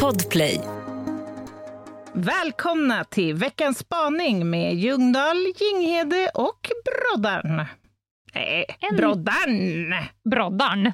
Podplay. 0.00 0.60
Välkomna 2.12 3.04
till 3.04 3.34
veckans 3.34 3.78
spaning 3.78 4.50
med 4.50 4.74
Ljungdahl, 4.74 5.36
Ginghede 5.56 6.28
och 6.34 6.70
Broddarn. 6.84 7.66
Nej, 8.34 8.66
En- 8.90 8.96
Broddarn! 8.96 9.94
Broddarn. 10.30 10.92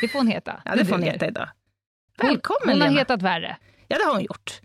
Det 0.00 0.08
får 0.08 0.18
hon 0.18 0.28
heta. 0.28 0.62
Ja, 0.64 0.74
det 0.76 0.84
får 0.84 0.94
hon 0.94 1.02
heta 1.02 1.26
idag. 1.26 1.48
Hon- 2.20 2.28
Välkommen 2.30 2.60
Hon 2.74 2.80
har 2.80 2.88
Lena. 2.88 2.98
hetat 2.98 3.22
värre. 3.22 3.56
Ja, 3.88 3.96
det 3.98 4.04
har 4.04 4.12
hon 4.12 4.22
gjort. 4.24 4.60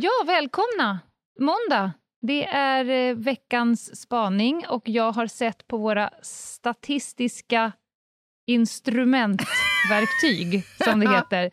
Ja, 0.00 0.10
välkomna! 0.26 0.98
Måndag. 1.40 1.92
Det 2.22 2.46
är 2.46 2.88
eh, 2.90 3.14
veckans 3.14 4.00
spaning 4.00 4.66
och 4.68 4.82
jag 4.88 5.12
har 5.12 5.26
sett 5.26 5.68
på 5.68 5.76
våra 5.76 6.10
statistiska 6.22 7.72
instrumentverktyg, 8.46 10.62
som 10.84 11.00
det 11.00 11.10
heter, 11.10 11.50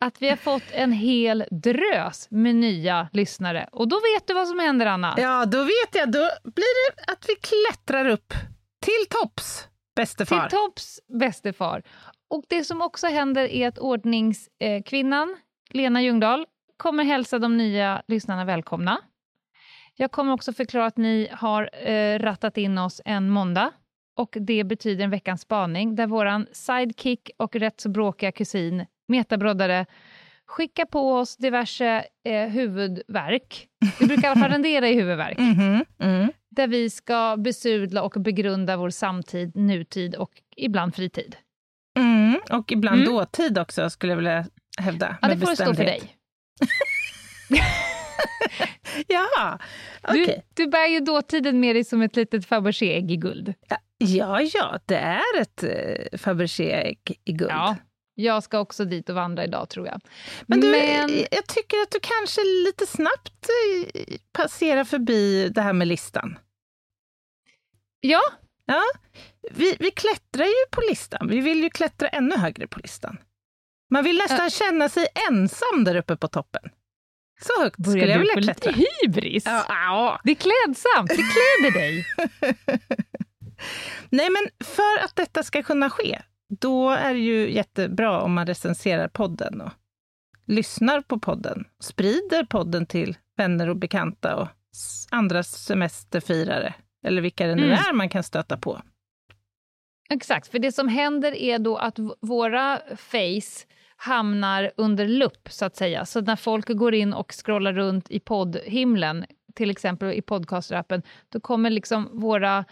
att 0.00 0.22
vi 0.22 0.28
har 0.28 0.36
fått 0.36 0.62
en 0.72 0.92
hel 0.92 1.44
drös 1.50 2.26
med 2.30 2.54
nya 2.54 3.08
lyssnare. 3.12 3.68
Och 3.72 3.88
då 3.88 3.96
vet 3.96 4.26
du 4.26 4.34
vad 4.34 4.48
som 4.48 4.58
händer, 4.58 4.86
Anna. 4.86 5.14
ja, 5.18 5.46
då 5.46 5.62
vet 5.62 5.94
jag. 5.94 6.12
Då 6.12 6.28
blir 6.44 6.90
det 6.96 7.12
att 7.12 7.24
vi 7.28 7.34
klättrar 7.34 8.08
upp 8.08 8.32
till 8.80 9.06
topps, 9.10 9.68
bäste 9.96 10.26
Till 10.26 10.36
far. 10.36 10.48
topps 10.48 11.00
bäste 11.20 11.52
far. 11.52 11.82
Och 12.30 12.44
det 12.48 12.64
som 12.64 12.82
också 12.82 13.06
händer 13.06 13.44
är 13.44 13.68
att 13.68 13.78
ordningskvinnan 13.78 15.36
Lena 15.70 16.02
Ljungdahl 16.02 16.46
kommer 16.80 17.04
hälsa 17.04 17.38
de 17.38 17.56
nya 17.56 18.02
lyssnarna 18.08 18.44
välkomna. 18.44 18.98
Jag 19.96 20.10
kommer 20.10 20.32
också 20.32 20.52
förklara 20.52 20.86
att 20.86 20.96
ni 20.96 21.28
har 21.32 21.88
eh, 21.88 22.18
rattat 22.18 22.56
in 22.58 22.78
oss 22.78 23.00
en 23.04 23.30
måndag 23.30 23.70
och 24.16 24.36
det 24.40 24.64
betyder 24.64 25.04
en 25.04 25.10
veckans 25.10 25.40
spaning 25.40 25.96
där 25.96 26.06
våran 26.06 26.46
sidekick 26.52 27.30
och 27.36 27.56
rätt 27.56 27.80
så 27.80 27.88
bråkiga 27.88 28.32
kusin 28.32 28.86
metabroddare 29.08 29.86
skickar 30.46 30.84
på 30.84 31.14
oss 31.14 31.36
diverse 31.36 32.04
eh, 32.24 32.48
huvudverk. 32.48 33.66
Vi 34.00 34.06
brukar 34.06 34.28
i 34.28 34.30
alla 34.30 34.40
fall 34.40 34.50
rendera 34.56 34.88
i 34.88 34.94
huvudverk 34.94 35.38
Mhm, 35.38 35.84
mm. 35.98 36.32
där 36.50 36.68
vi 36.68 36.90
ska 36.90 37.36
besudla 37.38 38.02
och 38.02 38.12
begrunda 38.12 38.76
vår 38.76 38.90
samtid, 38.90 39.56
nutid 39.56 40.14
och 40.14 40.30
ibland 40.56 40.94
fritid. 40.94 41.36
Mm. 41.98 42.40
Och 42.52 42.72
ibland 42.72 43.00
Mm. 43.02 43.14
dåtid 43.14 43.58
också, 43.58 43.90
skulle 43.90 44.12
jag 44.12 44.16
vilja 44.16 44.46
hävda. 44.78 45.16
Ja, 45.22 45.28
det 45.28 45.36
får 45.36 45.54
stå 45.54 45.74
för 45.74 45.84
dig. 45.84 46.16
Jaha, 49.06 49.58
Du, 50.12 50.22
okej. 50.24 50.44
du 50.54 50.66
bär 50.66 50.86
ju 50.86 51.00
dåtiden 51.00 51.60
med 51.60 51.76
dig 51.76 51.84
som 51.84 52.02
ett 52.02 52.16
litet 52.16 52.46
Fabergé-ägg 52.46 53.10
i 53.10 53.16
guld. 53.16 53.54
Ja, 53.98 54.40
ja, 54.42 54.78
det 54.86 54.96
är 54.96 55.40
ett 55.40 55.62
eh, 55.62 56.18
Fabergé-ägg 56.18 57.20
i 57.24 57.32
guld. 57.32 57.50
Ja, 57.50 57.76
jag 58.14 58.42
ska 58.42 58.58
också 58.58 58.84
dit 58.84 59.08
och 59.08 59.14
vandra 59.14 59.44
idag, 59.44 59.68
tror 59.68 59.86
jag. 59.86 60.00
Men, 60.46 60.60
du, 60.60 60.70
Men- 60.70 61.24
jag 61.30 61.46
tycker 61.46 61.76
att 61.82 61.90
du 61.90 61.98
kanske 62.02 62.40
lite 62.66 62.86
snabbt 62.86 63.48
eh, 63.94 64.16
passerar 64.32 64.84
förbi 64.84 65.48
det 65.48 65.62
här 65.62 65.72
med 65.72 65.88
listan. 65.88 66.38
Ja, 68.00 68.20
Ja, 68.64 68.82
vi, 69.50 69.76
vi 69.80 69.90
klättrar 69.90 70.44
ju 70.44 70.66
på 70.70 70.80
listan. 70.90 71.28
Vi 71.28 71.40
vill 71.40 71.62
ju 71.62 71.70
klättra 71.70 72.08
ännu 72.08 72.36
högre 72.36 72.66
på 72.66 72.78
listan. 72.80 73.16
Man 73.90 74.04
vill 74.04 74.16
nästan 74.16 74.50
känna 74.50 74.88
sig 74.88 75.06
ensam 75.30 75.84
där 75.84 75.96
uppe 75.96 76.16
på 76.16 76.28
toppen. 76.28 76.62
Så 77.40 77.62
högt 77.62 77.74
skulle 77.82 77.92
börjar 78.00 78.06
jag 78.08 78.16
du 78.16 78.20
vilja 78.20 78.42
klättra. 78.54 78.70
lite 78.70 78.84
hybris? 79.04 79.42
Ja, 79.46 79.64
ja. 79.68 80.20
Det 80.24 80.30
är 80.30 80.34
klädsamt, 80.34 81.08
det 81.10 81.16
kläder 81.16 81.80
dig. 81.80 82.04
Nej, 84.10 84.28
men 84.30 84.66
för 84.66 85.04
att 85.04 85.16
detta 85.16 85.42
ska 85.42 85.62
kunna 85.62 85.90
ske, 85.90 86.22
då 86.60 86.90
är 86.90 87.12
det 87.14 87.20
ju 87.20 87.52
jättebra 87.52 88.20
om 88.20 88.32
man 88.32 88.46
recenserar 88.46 89.08
podden 89.08 89.60
och 89.60 89.72
lyssnar 90.46 91.00
på 91.00 91.18
podden. 91.18 91.64
Sprider 91.82 92.44
podden 92.44 92.86
till 92.86 93.16
vänner 93.36 93.68
och 93.68 93.76
bekanta 93.76 94.36
och 94.36 94.48
andra 95.10 95.42
semesterfirare, 95.42 96.74
eller 97.06 97.22
vilka 97.22 97.46
det 97.46 97.54
nu 97.54 97.62
Mm. 97.64 97.78
är 97.88 97.92
man 97.92 98.08
kan 98.08 98.22
stöta 98.22 98.56
på. 98.56 98.82
Exakt, 100.10 100.48
för 100.48 100.58
det 100.58 100.72
som 100.72 100.88
händer 100.88 101.32
är 101.34 101.58
då 101.58 101.76
att 101.76 101.98
våra 102.20 102.80
face 102.96 103.66
hamnar 104.02 104.70
under 104.76 105.08
lupp, 105.08 105.48
så 105.50 105.64
att 105.64 105.76
säga. 105.76 106.06
Så 106.06 106.20
när 106.20 106.36
folk 106.36 106.68
går 106.68 106.94
in 106.94 107.12
och 107.12 107.32
scrollar 107.44 107.72
runt 107.72 108.10
i 108.10 108.20
poddhimlen, 108.20 109.24
till 109.54 109.70
exempel 109.70 110.12
i 110.12 110.22
podcastrappen, 110.22 111.02
då 111.28 111.40
kommer 111.40 111.70
liksom 111.70 112.08
våra 112.12 112.64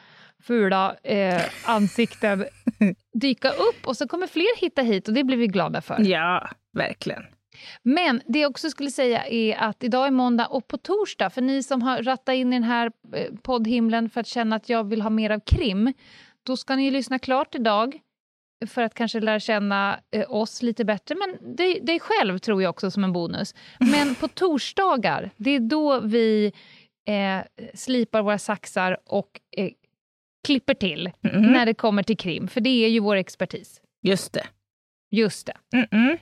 fula 0.43 0.97
eh, 1.03 1.43
ansikten 1.65 2.45
dyka 3.13 3.49
upp 3.51 3.87
och 3.87 3.97
så 3.97 4.09
kommer 4.09 4.27
fler 4.27 4.61
hitta 4.61 4.83
hit 4.83 5.09
och 5.09 5.15
det 5.15 5.25
blir 5.25 5.37
vi 5.37 5.47
glada 5.47 5.81
för. 5.81 6.01
Ja, 6.01 6.51
verkligen. 6.73 7.23
Men 7.83 8.23
det 8.27 8.39
jag 8.39 8.51
också 8.51 8.71
skulle 8.71 8.91
säga 8.91 9.27
är 9.27 9.57
att 9.57 9.85
idag 9.85 10.07
är 10.07 10.11
måndag 10.11 10.47
och 10.47 10.69
på 10.69 10.77
torsdag, 10.77 11.31
för 11.31 11.43
ni 11.43 11.63
som 11.63 11.83
har 11.83 12.03
rattat 12.03 12.35
in 12.35 12.53
i 12.53 12.57
den 12.57 12.63
här 12.63 12.93
eh, 13.15 13.35
poddhimlen 13.43 14.11
för 14.11 14.21
att 14.21 14.27
känna 14.27 14.57
att 14.57 14.69
jag 14.69 14.89
vill 14.89 15.03
ha 15.03 15.11
mer 15.11 15.31
av 15.31 15.41
krim, 15.41 15.93
då 16.43 16.57
ska 16.57 16.77
ni 16.77 16.91
lyssna 16.91 17.19
klart 17.19 17.55
idag 17.55 18.01
för 18.67 18.83
att 18.83 18.95
kanske 18.95 19.21
lära 19.21 19.41
känna 19.41 20.01
eh, 20.11 20.35
oss 20.35 20.63
lite 20.63 20.85
bättre, 20.85 21.15
men 21.15 21.57
dig, 21.57 21.81
dig 21.81 22.01
själv 22.01 22.39
tror 22.39 22.63
jag 22.63 22.71
också 22.71 22.91
som 22.91 23.05
en 23.05 23.13
bonus. 23.13 23.55
Men 23.79 24.15
på 24.15 24.29
torsdagar, 24.29 25.31
det 25.37 25.51
är 25.51 25.61
då 25.61 26.01
vi 26.01 26.53
eh, 27.09 27.67
slipar 27.75 28.23
våra 28.23 28.39
saxar 28.39 28.99
och 29.05 29.41
eh, 29.57 29.71
klipper 30.47 30.75
till 30.75 31.11
Mm, 31.23 31.53
när 31.53 31.67
det 31.67 31.75
kommer 31.75 32.03
till 32.03 32.17
krim, 32.17 32.49
för 32.49 32.61
det 32.61 32.85
är 32.85 32.89
ju 32.89 33.01
vår 33.01 33.17
expertis. 33.17 33.81
just 34.03 34.33
det. 34.33 34.47
Just 35.11 35.47
det. 35.47 35.57
Mm-mm. 35.77 36.19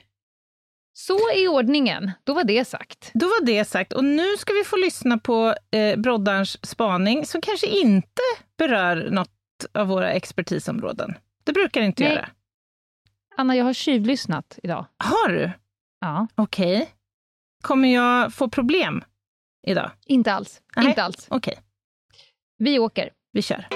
Så 0.93 1.13
är 1.13 1.47
ordningen. 1.47 2.11
Då 2.23 2.33
var 2.33 2.43
det 2.43 2.65
sagt. 2.65 3.11
Då 3.13 3.25
var 3.25 3.45
det 3.45 3.65
sagt. 3.65 3.93
Och 3.93 4.03
nu 4.03 4.37
ska 4.37 4.53
vi 4.53 4.63
få 4.63 4.75
lyssna 4.75 5.17
på 5.17 5.55
eh, 5.71 5.99
Broddarns 5.99 6.67
spaning 6.67 7.25
som 7.25 7.41
kanske 7.41 7.67
inte 7.67 8.21
berör 8.57 9.09
något 9.11 9.29
av 9.73 9.87
våra 9.87 10.11
expertisområden. 10.11 11.13
Det 11.47 11.53
brukar 11.53 11.81
inte 11.81 12.03
Nej. 12.03 12.13
göra. 12.13 12.29
Anna, 13.37 13.55
jag 13.55 13.65
har 13.65 13.73
tjuvlyssnat 13.73 14.59
idag. 14.63 14.85
Har 14.97 15.29
du? 15.29 15.51
Ja. 15.99 16.27
Okej. 16.35 16.89
Kommer 17.63 17.93
jag 17.93 18.33
få 18.33 18.49
problem 18.49 19.03
idag? 19.67 19.91
Inte 20.05 20.33
alls. 20.33 20.61
Nej. 20.75 20.87
Inte 20.89 21.03
alls. 21.03 21.27
Okej, 21.29 21.59
Vi 22.57 22.79
åker. 22.79 23.09
vi 23.31 23.41
kör. 23.41 23.67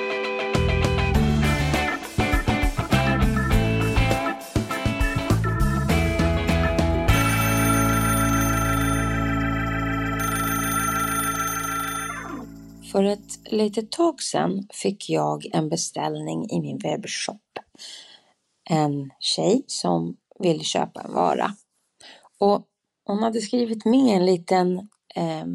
För 12.91 13.03
ett 13.03 13.51
litet 13.51 13.91
tag 13.91 14.21
sedan 14.21 14.67
fick 14.73 15.09
jag 15.09 15.45
en 15.53 15.69
beställning 15.69 16.49
i 16.49 16.61
min 16.61 16.77
webbshop. 16.77 17.41
En 18.69 19.11
tjej 19.19 19.63
som 19.67 20.17
ville 20.39 20.63
köpa 20.63 21.01
en 21.01 21.13
vara. 21.13 21.55
Och 22.39 22.65
hon 23.05 23.23
hade 23.23 23.41
skrivit 23.41 23.85
med 23.85 24.15
en 24.15 24.25
liten 24.25 24.77
eh, 25.15 25.45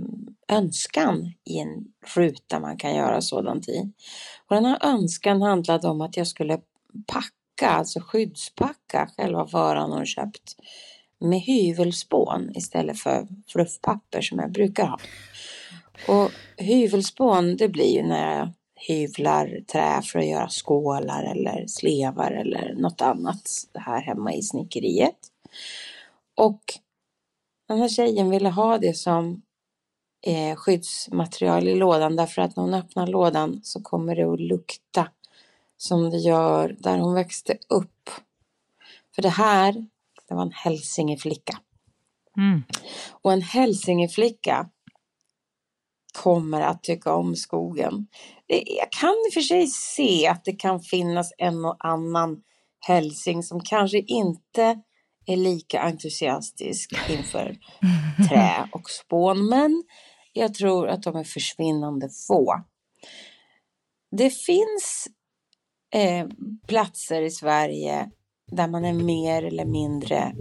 önskan 0.48 1.32
i 1.44 1.58
en 1.58 1.84
ruta 2.16 2.60
man 2.60 2.76
kan 2.76 2.94
göra 2.94 3.20
sådant 3.20 3.68
i. 3.68 3.92
Och 4.48 4.54
den 4.54 4.64
här 4.64 4.78
önskan 4.82 5.42
handlade 5.42 5.88
om 5.88 6.00
att 6.00 6.16
jag 6.16 6.26
skulle 6.26 6.60
packa, 7.06 7.70
alltså 7.70 8.00
skyddspacka 8.00 9.10
själva 9.16 9.44
varan 9.44 9.92
hon 9.92 10.06
köpt 10.06 10.56
med 11.20 11.40
hyvelspån 11.40 12.50
istället 12.54 12.98
för 12.98 13.26
fluffpapper 13.48 14.20
som 14.20 14.38
jag 14.38 14.52
brukar 14.52 14.86
ha. 14.86 14.98
Och 16.08 16.30
hyvelspån 16.56 17.56
det 17.56 17.68
blir 17.68 17.94
ju 17.94 18.02
när 18.02 18.38
jag 18.38 18.52
hyvlar 18.76 19.60
trä 19.72 20.02
för 20.02 20.18
att 20.18 20.26
göra 20.26 20.48
skålar 20.48 21.22
eller 21.22 21.66
slevar 21.66 22.30
eller 22.30 22.74
något 22.74 23.00
annat 23.00 23.48
här 23.74 24.02
hemma 24.02 24.32
i 24.32 24.42
snickeriet. 24.42 25.18
Och 26.34 26.60
den 27.68 27.78
här 27.78 27.88
tjejen 27.88 28.30
ville 28.30 28.48
ha 28.48 28.78
det 28.78 28.94
som 28.94 29.42
eh, 30.26 30.56
skyddsmaterial 30.56 31.68
i 31.68 31.74
lådan 31.74 32.16
därför 32.16 32.42
att 32.42 32.56
när 32.56 32.62
hon 32.62 32.74
öppnar 32.74 33.06
lådan 33.06 33.60
så 33.62 33.82
kommer 33.82 34.16
det 34.16 34.32
att 34.32 34.40
lukta 34.40 35.08
som 35.76 36.10
det 36.10 36.18
gör 36.18 36.76
där 36.78 36.98
hon 36.98 37.14
växte 37.14 37.58
upp. 37.68 38.10
För 39.14 39.22
det 39.22 39.28
här, 39.28 39.72
det 40.28 40.34
var 40.34 40.42
en 40.42 40.52
hälsingeflicka. 40.52 41.60
Mm. 42.36 42.62
Och 43.10 43.32
en 43.32 43.42
hälsingeflicka, 43.42 44.68
kommer 46.22 46.60
att 46.60 46.82
tycka 46.82 47.14
om 47.14 47.36
skogen. 47.36 48.06
Jag 48.48 48.92
kan 48.92 49.10
i 49.10 49.28
och 49.30 49.34
för 49.34 49.40
sig 49.40 49.66
se 49.66 50.26
att 50.26 50.44
det 50.44 50.52
kan 50.52 50.80
finnas 50.80 51.32
en 51.38 51.64
och 51.64 51.76
annan 51.78 52.42
hälsing 52.86 53.42
som 53.42 53.60
kanske 53.60 53.98
inte 53.98 54.80
är 55.26 55.36
lika 55.36 55.80
entusiastisk 55.80 56.92
inför 57.10 57.56
trä 58.28 58.68
och 58.72 58.90
spån, 58.90 59.48
men 59.48 59.84
jag 60.32 60.54
tror 60.54 60.88
att 60.88 61.02
de 61.02 61.16
är 61.16 61.24
försvinnande 61.24 62.08
få. 62.28 62.60
Det 64.16 64.30
finns 64.30 65.08
eh, 65.94 66.26
platser 66.66 67.22
i 67.22 67.30
Sverige 67.30 68.10
där 68.52 68.68
man 68.68 68.84
är 68.84 68.92
mer 68.92 69.42
eller 69.42 69.64
mindre 69.64 70.32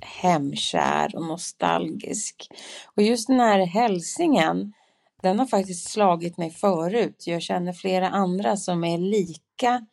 hemkär 0.00 1.16
och 1.16 1.26
nostalgisk. 1.26 2.48
Och 2.96 3.02
just 3.02 3.26
den 3.26 3.40
här 3.40 3.66
hälsingen, 3.66 4.72
den 5.24 5.38
har 5.38 5.46
faktiskt 5.46 5.90
slagit 5.90 6.38
mig 6.38 6.50
förut. 6.50 7.24
Jag 7.26 7.42
känner 7.42 7.72
flera 7.72 8.08
andra 8.08 8.56
som 8.56 8.84
är 8.84 8.98
lika 8.98 9.86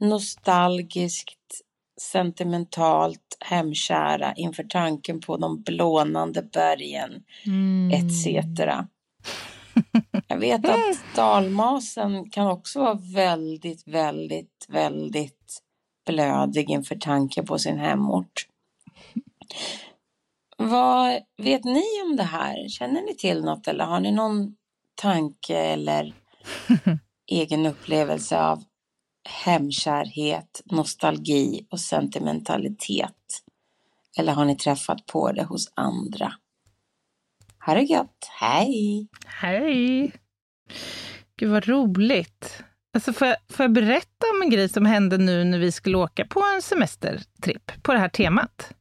nostalgiskt, 0.00 1.60
sentimentalt 2.00 3.36
hemkära 3.40 4.34
inför 4.34 4.64
tanken 4.64 5.20
på 5.20 5.36
de 5.36 5.62
blånande 5.62 6.42
bergen 6.42 7.24
mm. 7.46 7.90
etc. 7.90 8.26
Jag 10.28 10.38
vet 10.38 10.68
att 10.68 11.16
dalmasen 11.16 12.30
kan 12.30 12.46
också 12.46 12.80
vara 12.80 12.98
väldigt, 13.14 13.88
väldigt, 13.88 14.66
väldigt 14.68 15.62
blödig 16.06 16.70
inför 16.70 16.96
tanken 16.96 17.46
på 17.46 17.58
sin 17.58 17.78
hemort. 17.78 18.46
Vad 20.56 21.20
vet 21.36 21.64
ni 21.64 21.84
om 22.04 22.16
det 22.16 22.22
här? 22.22 22.68
Känner 22.68 23.02
ni 23.02 23.14
till 23.14 23.44
något 23.44 23.68
eller 23.68 23.84
har 23.84 24.00
ni 24.00 24.12
någon 24.12 24.54
tanke 24.94 25.58
eller 25.58 26.14
egen 27.30 27.66
upplevelse 27.66 28.40
av 28.40 28.64
hemkärhet, 29.44 30.62
nostalgi 30.64 31.66
och 31.70 31.80
sentimentalitet? 31.80 33.42
Eller 34.18 34.32
har 34.32 34.44
ni 34.44 34.56
träffat 34.56 35.06
på 35.06 35.32
det 35.32 35.44
hos 35.44 35.72
andra? 35.76 36.32
Ha 37.66 37.74
det 37.74 37.82
gött, 37.82 38.28
hej! 38.40 39.08
Hej! 39.26 40.12
Gud 41.36 41.50
vad 41.50 41.68
roligt! 41.68 42.62
Alltså 42.94 43.12
får, 43.12 43.28
jag, 43.28 43.36
får 43.48 43.64
jag 43.64 43.72
berätta 43.72 44.26
om 44.34 44.42
en 44.42 44.50
grej 44.50 44.68
som 44.68 44.86
hände 44.86 45.18
nu 45.18 45.44
när 45.44 45.58
vi 45.58 45.72
skulle 45.72 45.96
åka 45.96 46.26
på 46.26 46.42
en 46.54 46.62
semestertripp 46.62 47.82
på 47.82 47.92
det 47.92 47.98
här 47.98 48.08
temat? 48.08 48.74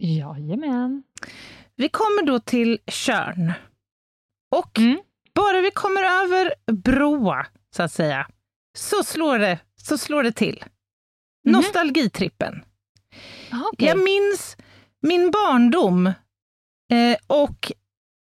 Jajamän. 0.00 1.02
Vi 1.76 1.88
kommer 1.88 2.22
då 2.22 2.40
till 2.40 2.78
Körn. 2.86 3.52
Och 4.50 4.78
mm. 4.78 4.98
Bara 5.34 5.60
vi 5.60 5.70
kommer 5.70 6.02
över 6.02 6.54
Broa, 6.72 7.46
så 7.76 7.82
att 7.82 7.92
säga, 7.92 8.26
så 8.76 9.04
slår 9.04 9.38
det, 9.38 9.58
så 9.76 9.98
slår 9.98 10.22
det 10.22 10.32
till. 10.32 10.64
Mm. 11.46 11.60
Nostalgitrippen. 11.60 12.64
okay. 13.72 13.88
Jag 13.88 13.98
minns 13.98 14.56
min 15.02 15.30
barndom 15.30 16.06
eh, 16.06 17.16
och 17.26 17.72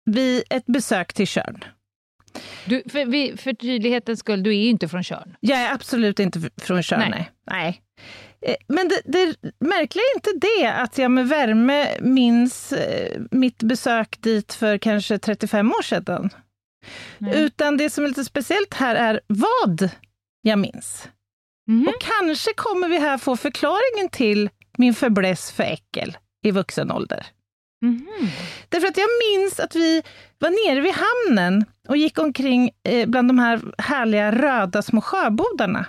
vid 0.05 0.43
ett 0.49 0.65
besök 0.65 1.13
till 1.13 1.27
Körn. 1.27 1.63
Du, 2.65 2.83
för, 2.89 3.05
vi, 3.05 3.37
för 3.37 3.53
tydlighetens 3.53 4.19
skull, 4.19 4.43
du 4.43 4.49
är 4.49 4.61
ju 4.61 4.69
inte 4.69 4.87
från 4.87 5.03
Körn. 5.03 5.35
Jag 5.39 5.59
är 5.59 5.73
absolut 5.73 6.19
inte 6.19 6.49
från 6.57 6.83
Körn, 6.83 7.09
nej. 7.09 7.31
nej. 7.51 7.81
Eh, 8.41 8.55
men 8.67 8.87
det, 8.87 9.01
det 9.05 9.35
märkliga 9.59 10.03
är 10.03 10.15
inte 10.15 10.47
det 10.47 10.67
att 10.67 10.97
jag 10.97 11.11
med 11.11 11.27
värme 11.27 11.87
minns 12.01 12.73
eh, 12.73 13.21
mitt 13.31 13.63
besök 13.63 14.21
dit 14.21 14.53
för 14.53 14.77
kanske 14.77 15.17
35 15.17 15.71
år 15.71 15.81
sedan. 15.81 16.29
Nej. 17.17 17.43
Utan 17.43 17.77
det 17.77 17.89
som 17.89 18.03
är 18.03 18.07
lite 18.07 18.25
speciellt 18.25 18.73
här 18.73 18.95
är 18.95 19.21
vad 19.27 19.89
jag 20.41 20.59
minns. 20.59 21.07
Mm. 21.67 21.87
Och 21.87 22.01
kanske 22.01 22.53
kommer 22.53 22.87
vi 22.87 22.99
här 22.99 23.17
få 23.17 23.37
förklaringen 23.37 24.09
till 24.11 24.49
min 24.77 24.93
förbläss 24.93 25.51
för 25.51 25.63
äckel 25.63 26.17
i 26.43 26.51
vuxen 26.51 26.91
ålder. 26.91 27.25
Mm. 27.83 28.07
Därför 28.69 28.87
att 28.87 28.97
jag 28.97 29.07
minns 29.29 29.59
att 29.59 29.75
vi 29.75 30.03
var 30.39 30.49
nere 30.49 30.81
vid 30.81 30.93
hamnen 30.93 31.65
och 31.87 31.97
gick 31.97 32.19
omkring 32.19 32.71
eh, 32.83 33.09
bland 33.09 33.29
de 33.29 33.39
här 33.39 33.61
härliga 33.77 34.31
röda 34.31 34.81
små 34.81 35.01
sjöbodarna. 35.01 35.85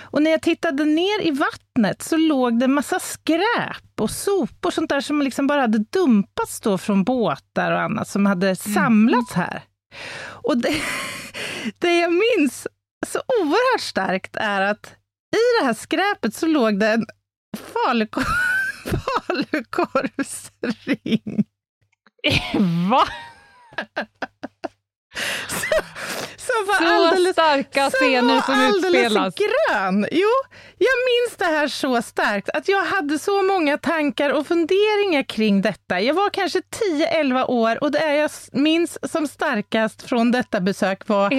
Och 0.00 0.22
när 0.22 0.30
jag 0.30 0.42
tittade 0.42 0.84
ner 0.84 1.26
i 1.26 1.30
vattnet 1.30 2.02
så 2.02 2.16
låg 2.16 2.58
det 2.58 2.64
en 2.64 2.72
massa 2.72 3.00
skräp 3.00 4.00
och 4.00 4.10
sopor, 4.10 4.70
sånt 4.70 4.90
där 4.90 5.00
som 5.00 5.22
liksom 5.22 5.46
bara 5.46 5.60
hade 5.60 5.78
dumpats 5.78 6.60
då 6.60 6.78
från 6.78 7.04
båtar 7.04 7.72
och 7.72 7.80
annat 7.80 8.08
som 8.08 8.26
hade 8.26 8.46
mm. 8.46 8.56
samlats 8.56 9.32
här. 9.32 9.62
Och 10.48 10.58
det, 10.58 10.68
det 11.78 11.98
jag 11.98 12.12
minns 12.12 12.66
så 13.06 13.18
oerhört 13.18 13.80
starkt 13.80 14.36
är 14.36 14.60
att 14.60 14.86
i 15.36 15.40
det 15.60 15.66
här 15.66 15.74
skräpet 15.74 16.34
så 16.34 16.46
låg 16.46 16.80
det 16.80 16.88
en 16.88 17.06
falukorv 17.56 18.24
falukorvsring. 19.26 21.44
Va? 22.90 23.08
som 26.36 26.66
var 26.66 26.74
så 26.74 27.08
alldeles, 27.08 27.32
starka 27.32 27.90
scener 27.90 28.40
som, 28.40 28.54
som 28.54 28.94
utspelas. 28.94 29.34
grön. 29.34 30.06
Jo, 30.10 30.28
jag 30.78 30.96
minns 31.08 31.36
det 31.38 31.44
här 31.44 31.68
så 31.68 32.02
starkt, 32.02 32.48
att 32.48 32.68
jag 32.68 32.84
hade 32.84 33.18
så 33.18 33.42
många 33.42 33.78
tankar 33.78 34.30
och 34.30 34.46
funderingar 34.46 35.22
kring 35.22 35.62
detta. 35.62 36.00
Jag 36.00 36.14
var 36.14 36.30
kanske 36.30 36.60
10-11 36.60 37.44
år 37.44 37.84
och 37.84 37.92
det 37.92 38.14
jag 38.14 38.30
minns 38.52 38.98
som 39.12 39.28
starkast 39.28 40.02
från 40.02 40.32
detta 40.32 40.60
besök 40.60 41.08
var 41.08 41.32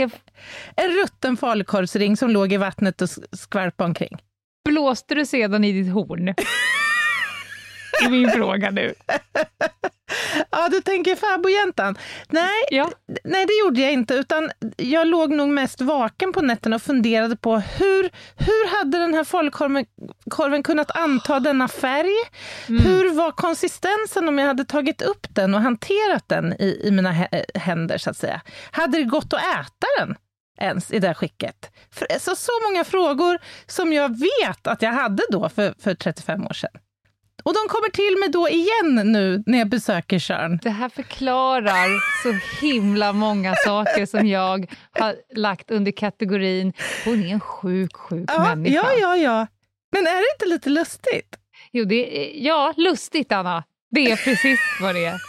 en 0.75 0.91
rutten 0.91 1.37
falukorvsring 1.37 2.17
som 2.17 2.29
låg 2.29 2.53
i 2.53 2.57
vattnet 2.57 3.01
och 3.01 3.09
skvalpade 3.31 3.87
omkring. 3.87 4.17
Blåste 4.69 5.15
du 5.15 5.25
sedan 5.25 5.63
i 5.63 5.71
ditt 5.71 5.93
horn? 5.93 6.33
är 8.05 8.09
min 8.09 8.29
fråga 8.29 8.71
nu. 8.71 8.93
Ja, 10.51 10.69
du 10.69 10.81
tänker 10.81 11.15
fäbodjäntan. 11.15 11.97
Nej, 12.29 12.63
ja. 12.71 12.91
nej, 13.23 13.45
det 13.45 13.53
gjorde 13.63 13.81
jag 13.81 13.91
inte, 13.93 14.13
utan 14.13 14.51
jag 14.77 15.07
låg 15.07 15.31
nog 15.31 15.49
mest 15.49 15.81
vaken 15.81 16.33
på 16.33 16.41
nätterna 16.41 16.75
och 16.75 16.81
funderade 16.81 17.37
på 17.37 17.57
hur, 17.57 18.09
hur 18.35 18.77
hade 18.77 18.97
den 18.97 19.13
här 19.13 19.23
falukorven 19.23 20.63
kunnat 20.63 20.91
anta 20.97 21.39
denna 21.39 21.67
färg? 21.67 22.15
Mm. 22.69 22.83
Hur 22.83 23.13
var 23.13 23.31
konsistensen 23.31 24.27
om 24.27 24.39
jag 24.39 24.47
hade 24.47 24.65
tagit 24.65 25.01
upp 25.01 25.27
den 25.29 25.55
och 25.55 25.61
hanterat 25.61 26.23
den 26.27 26.53
i, 26.53 26.81
i 26.83 26.91
mina 26.91 27.11
händer, 27.55 27.97
så 27.97 28.09
att 28.09 28.17
säga? 28.17 28.41
Hade 28.71 28.97
det 28.97 29.03
gått 29.03 29.33
att 29.33 29.41
äta 29.41 29.87
den? 29.99 30.15
ens 30.61 30.91
i 30.91 30.99
det 30.99 31.13
skicket. 31.13 31.71
För, 31.91 32.19
så, 32.19 32.35
så 32.35 32.51
många 32.69 32.83
frågor 32.83 33.39
som 33.67 33.93
jag 33.93 34.19
vet 34.19 34.67
att 34.67 34.81
jag 34.81 34.91
hade 34.91 35.23
då 35.31 35.49
för, 35.49 35.73
för 35.79 35.94
35 35.94 36.45
år 36.45 36.53
sedan. 36.53 36.71
Och 37.49 37.56
de 37.56 37.68
kommer 37.69 37.89
till 37.89 38.19
mig 38.19 38.29
då 38.29 38.49
igen 38.49 39.11
nu 39.11 39.44
när 39.45 39.57
jag 39.57 39.69
besöker 39.69 40.19
Tjörn. 40.19 40.59
Det 40.63 40.69
här 40.69 40.89
förklarar 40.89 41.89
så 42.23 42.61
himla 42.65 43.13
många 43.13 43.56
saker 43.56 44.06
som 44.06 44.27
jag 44.27 44.73
har 44.99 45.15
lagt 45.35 45.71
under 45.71 45.91
kategorin 45.91 46.73
hon 47.06 47.23
är 47.23 47.33
en 47.33 47.39
sjuk, 47.39 47.95
sjuk 47.95 48.29
ja, 48.33 48.44
människa. 48.44 48.75
Ja, 48.75 48.94
ja, 49.01 49.18
ja. 49.18 49.47
Men 49.91 50.07
är 50.07 50.15
det 50.15 50.25
inte 50.35 50.45
lite 50.45 50.69
lustigt? 50.69 51.35
Jo, 51.71 51.85
det 51.85 51.95
är, 51.95 52.45
ja, 52.45 52.73
lustigt, 52.77 53.31
Anna. 53.31 53.63
Det 53.91 54.11
är 54.11 54.15
precis 54.15 54.59
vad 54.81 54.95
det 54.95 55.06
är. 55.06 55.29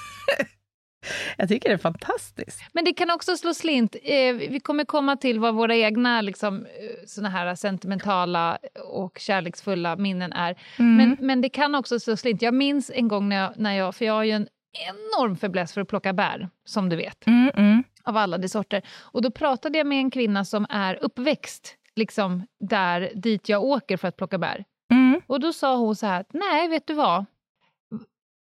Jag 1.36 1.48
tycker 1.48 1.68
det 1.68 1.74
är 1.74 1.78
fantastiskt. 1.78 2.62
Men 2.72 2.84
det 2.84 2.92
kan 2.92 3.10
också 3.10 3.36
slå 3.36 3.54
slint. 3.54 3.96
Eh, 4.02 4.34
vi 4.34 4.60
kommer 4.60 4.84
komma 4.84 5.16
till 5.16 5.40
vad 5.40 5.54
våra 5.54 5.76
egna 5.76 6.20
liksom, 6.20 6.66
eh, 6.66 7.06
såna 7.06 7.28
här 7.28 7.54
sentimentala 7.54 8.58
och 8.84 9.18
kärleksfulla 9.18 9.96
minnen 9.96 10.32
är. 10.32 10.58
Mm. 10.78 10.96
Men, 10.96 11.26
men 11.26 11.40
det 11.40 11.48
kan 11.48 11.74
också 11.74 12.00
slå 12.00 12.16
slint. 12.16 12.42
Jag 12.42 12.54
minns 12.54 12.90
en 12.94 13.08
gång 13.08 13.28
när 13.28 13.36
jag, 13.36 13.52
när 13.56 13.76
jag 13.76 13.94
för 13.94 14.04
jag 14.04 14.12
har 14.12 14.24
ju 14.24 14.32
en 14.32 14.48
enorm 14.72 15.36
fäbless 15.36 15.72
för 15.72 15.80
att 15.80 15.88
plocka 15.88 16.12
bär, 16.12 16.48
som 16.64 16.88
du 16.88 16.96
vet. 16.96 17.26
Mm, 17.26 17.50
mm. 17.56 17.84
Av 18.04 18.16
alla 18.16 18.38
de 18.38 18.48
sorter. 18.48 18.82
Och 19.00 19.22
då 19.22 19.30
pratade 19.30 19.78
jag 19.78 19.86
med 19.86 19.98
en 19.98 20.10
kvinna 20.10 20.44
som 20.44 20.66
är 20.70 21.04
uppväxt 21.04 21.76
liksom 21.96 22.46
där 22.60 23.12
dit 23.14 23.48
jag 23.48 23.64
åker 23.64 23.96
för 23.96 24.08
att 24.08 24.16
plocka 24.16 24.38
bär. 24.38 24.64
Mm. 24.92 25.20
Och 25.26 25.40
då 25.40 25.52
sa 25.52 25.76
hon 25.76 25.96
så 25.96 26.06
här, 26.06 26.24
nej 26.32 26.68
vet 26.68 26.86
du 26.86 26.94
vad? 26.94 27.24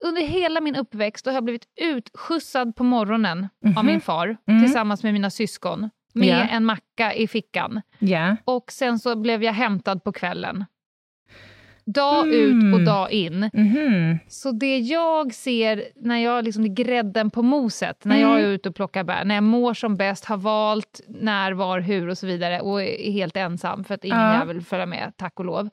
Under 0.04 0.22
hela 0.22 0.60
min 0.60 0.76
uppväxt 0.76 1.26
har 1.26 1.32
jag 1.32 1.44
blivit 1.44 1.64
utskjutsad 1.80 2.76
på 2.76 2.84
morgonen 2.84 3.38
mm 3.38 3.48
-hmm. 3.62 3.78
av 3.78 3.84
min 3.84 3.94
mhm. 3.94 4.00
far 4.00 4.36
mm. 4.46 4.62
tillsammans 4.62 5.02
med 5.02 5.12
mina 5.12 5.30
syskon 5.30 5.90
med 6.14 6.28
yeah. 6.28 6.54
en 6.54 6.64
macka 6.64 7.14
i 7.14 7.28
fickan. 7.28 7.82
Yeah. 8.00 8.34
Och 8.44 8.72
sen 8.72 8.98
så 8.98 9.16
blev 9.16 9.44
jag 9.44 9.52
hämtad 9.52 10.04
på 10.04 10.12
kvällen. 10.12 10.64
Dag 11.86 12.28
mm. 12.28 12.68
ut 12.68 12.74
och 12.74 12.84
dag 12.84 13.12
in. 13.12 13.44
-hmm. 13.44 14.18
Så 14.28 14.50
det 14.50 14.78
jag 14.78 15.34
ser 15.34 15.84
när 15.96 16.18
jag 16.18 16.44
liksom 16.44 16.64
är 16.64 16.68
grädden 16.68 17.30
på 17.30 17.42
moset, 17.42 18.04
när 18.04 18.20
jag 18.20 18.34
är 18.34 18.38
mm. 18.38 18.50
ute 18.50 18.68
och 18.68 18.74
plockar 18.74 19.04
bär, 19.04 19.24
när 19.24 19.34
jag 19.34 19.44
mår 19.44 19.74
som 19.74 19.96
bäst, 19.96 20.24
har 20.24 20.36
valt 20.36 21.00
när, 21.08 21.52
var, 21.52 21.80
hur 21.80 22.08
och 22.08 22.18
så 22.18 22.26
vidare 22.26 22.60
och 22.60 22.82
är 22.82 23.12
helt 23.12 23.36
ensam 23.36 23.84
för 23.84 23.94
att 23.94 24.04
ingen 24.04 24.18
ja. 24.18 24.38
jävel 24.38 24.60
följa 24.60 24.86
med, 24.86 25.12
tack 25.16 25.38
och 25.38 25.44
lov. 25.44 25.70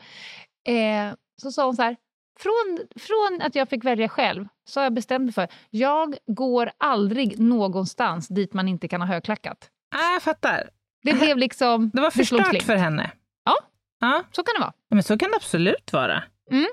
Eh, 0.67 1.13
så 1.41 1.51
sa 1.51 1.65
hon 1.65 1.75
så 1.75 1.81
här, 1.81 1.95
från, 2.39 2.79
från 2.95 3.41
att 3.41 3.55
jag 3.55 3.69
fick 3.69 3.83
välja 3.83 4.09
själv 4.09 4.47
så 4.65 4.79
har 4.79 4.85
jag 4.85 4.93
bestämt 4.93 5.23
mig 5.25 5.33
för 5.33 5.47
jag 5.69 6.15
går 6.27 6.71
aldrig 6.77 7.39
någonstans 7.39 8.27
dit 8.27 8.53
man 8.53 8.67
inte 8.67 8.87
kan 8.87 9.01
ha 9.01 9.07
högklackat. 9.07 9.69
Nej, 9.95 10.13
jag 10.13 10.21
fattar. 10.21 10.69
Det 11.03 11.13
blev 11.13 11.37
liksom 11.45 11.91
Det 11.93 12.01
var 12.01 12.11
för 12.11 12.23
stört 12.23 12.37
beslutligt. 12.39 12.65
för 12.65 12.75
henne. 12.75 13.11
Ja. 13.45 13.55
ja. 13.99 14.23
Så 14.31 14.43
kan 14.43 14.53
det 14.55 14.59
vara. 14.61 14.73
Men 14.89 15.03
så 15.03 15.17
kan 15.17 15.29
det 15.31 15.35
absolut 15.35 15.93
vara. 15.93 16.23
Mm. 16.51 16.67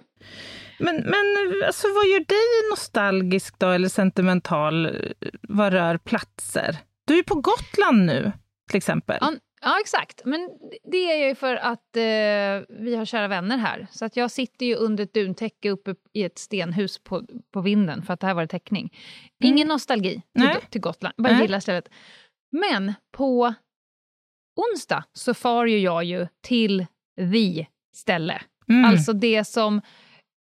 Men, 0.79 0.97
men 0.97 1.63
alltså, 1.67 1.87
vad 1.95 2.07
gör 2.07 2.19
dig 2.19 2.71
nostalgisk 2.71 3.59
då, 3.59 3.71
eller 3.71 3.89
sentimental 3.89 4.97
vad 5.43 5.73
rör 5.73 5.99
platser? 5.99 6.77
Du 7.07 7.19
är 7.19 7.23
på 7.23 7.35
Gotland 7.35 8.05
nu, 8.07 8.33
till 8.71 8.77
exempel. 8.77 9.19
Ja, 9.21 9.33
Ja, 9.65 9.81
exakt. 9.81 10.23
Men 10.25 10.51
det 10.93 10.97
är 10.97 11.19
jag 11.19 11.29
ju 11.29 11.35
för 11.35 11.57
att 11.57 11.97
eh, 11.97 12.83
vi 12.83 12.97
har 12.97 13.05
kära 13.05 13.29
vänner 13.29 13.59
här. 13.59 13.87
Så 13.91 14.05
att 14.05 14.17
jag 14.17 14.31
sitter 14.31 14.67
ju 14.67 14.75
under 14.75 15.05
ett 15.05 15.15
duntäcke 15.15 15.71
uppe 15.71 15.95
i 16.13 16.25
ett 16.25 16.39
stenhus 16.39 16.99
på, 16.99 17.27
på 17.51 17.61
vinden, 17.61 18.03
för 18.03 18.15
att 18.15 18.21
det 18.21 18.27
här 18.27 18.35
var 18.35 18.43
det 18.43 18.49
täckning. 18.49 18.97
Ingen 19.45 19.69
nostalgi 19.69 20.23
till, 20.39 20.71
till 20.71 20.81
Gotland, 20.81 21.15
bara 21.19 21.33
Nej. 21.33 21.43
gillar 21.43 21.61
stället. 21.61 21.89
Men 22.53 22.95
på 23.13 23.55
onsdag 24.57 25.05
så 25.13 25.35
far 25.35 25.67
ju 25.67 25.79
jag 25.79 26.05
ju 26.05 26.27
till 26.43 26.87
the 27.33 27.67
ställe. 27.97 28.43
Mm. 28.69 28.85
Alltså 28.85 29.13
det 29.13 29.45
som 29.45 29.81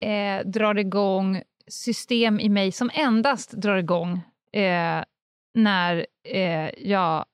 eh, 0.04 0.46
drar 0.46 0.78
igång 0.78 1.42
system 1.66 2.40
i 2.40 2.48
mig 2.48 2.72
som 2.72 2.90
endast 2.94 3.52
drar 3.52 3.76
igång 3.76 4.20
eh, 4.52 5.04
när 5.54 6.06
eh, 6.24 6.70
jag 6.78 7.24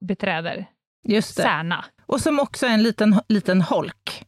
beträder 0.00 0.66
Just 1.08 1.36
det. 1.36 1.42
Särna. 1.42 1.84
Och 2.06 2.20
som 2.20 2.40
också 2.40 2.66
är 2.66 2.70
en 2.70 2.82
liten, 2.82 3.20
liten 3.28 3.60
holk. 3.62 4.24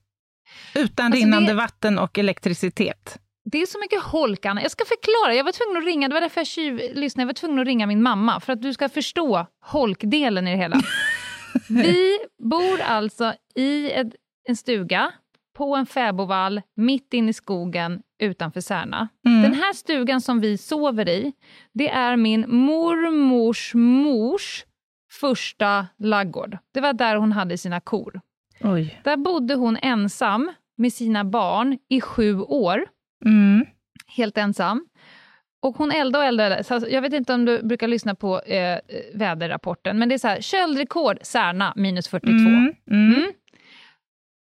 Utan 0.75 1.07
Alltså, 1.07 1.19
rinnande 1.21 1.49
det- 1.51 1.55
vatten 1.55 1.99
och 1.99 2.19
elektricitet. 2.19 3.19
Det 3.51 3.63
är 3.63 3.67
så 3.67 3.79
mycket 3.81 4.03
holkan. 4.03 4.59
Jag 4.63 4.71
ska 4.71 4.85
förklara. 4.85 5.35
Jag 5.37 5.45
var 5.45 5.53
tvungen 5.53 5.77
att 5.77 5.85
ringa, 5.85 6.09
det 6.09 6.15
var 6.15 6.21
därför 6.21 6.41
jag 6.41 6.47
tjuvlyssnade. 6.47 7.23
Jag 7.23 7.27
var 7.27 7.33
tvungen 7.35 7.59
att 7.59 7.67
ringa 7.67 7.87
min 7.87 8.03
mamma 8.03 8.41
för 8.41 8.53
att 8.53 8.63
du 8.63 8.75
ska 8.75 8.89
förstå 8.89 9.47
holkdelen 9.67 10.49
i 10.49 10.51
det 10.51 10.57
hela. 10.57 10.81
Vi 11.69 12.19
bor 12.43 12.81
alltså 12.81 13.35
i 13.55 13.91
ett, 13.93 14.07
en 14.49 14.57
stuga 14.57 15.13
på 15.57 15.77
en 15.77 15.87
fäbodvall 15.87 16.63
mitt 16.77 17.15
inne 17.15 17.31
i 17.31 17.33
skogen 17.33 18.01
utanför 18.23 18.61
Särna. 18.61 19.09
Mm. 19.27 19.43
Den 19.43 19.55
här 19.55 19.73
stugan 19.73 20.21
som 20.21 20.41
vi 20.41 20.59
sover 20.59 21.09
i, 21.09 21.33
det 21.75 21.89
är 21.91 22.17
min 22.17 22.45
mormors 22.49 23.75
mors 23.75 24.65
första 25.11 25.87
laggård. 25.99 26.59
Det 26.75 26.81
var 26.81 26.93
där 26.93 27.17
hon 27.17 27.33
hade 27.33 27.59
sina 27.59 27.81
kor. 27.81 28.21
Oj. 28.61 29.01
Där 29.05 29.17
bodde 29.17 29.55
hon 29.55 29.77
ensam 29.83 30.53
med 30.77 30.93
sina 30.93 31.25
barn 31.25 31.79
i 31.89 32.01
sju 32.01 32.41
år 32.41 32.85
Mm. 33.25 33.67
helt 34.07 34.39
ensam. 34.39 34.87
Och 35.63 35.77
hon 35.77 35.91
eldade 35.93 36.19
och 36.25 36.29
eldade. 36.29 36.65
Så 36.65 36.75
alltså, 36.75 36.91
jag 36.91 37.03
vet 37.03 37.13
inte 37.13 37.35
om 37.35 37.45
du 37.45 37.63
brukar 37.63 37.89
lyssna 37.89 38.15
på 38.15 38.41
eh, 38.41 38.79
väderrapporten, 39.15 39.99
men 39.99 40.09
det 40.09 40.15
är 40.15 40.19
så 40.19 40.29
här, 40.29 40.41
köldrekord 40.41 41.19
Särna 41.23 41.73
minus 41.77 42.09
42. 42.09 42.33
Mm. 42.33 42.75
Mm. 42.91 43.15
Mm. 43.15 43.33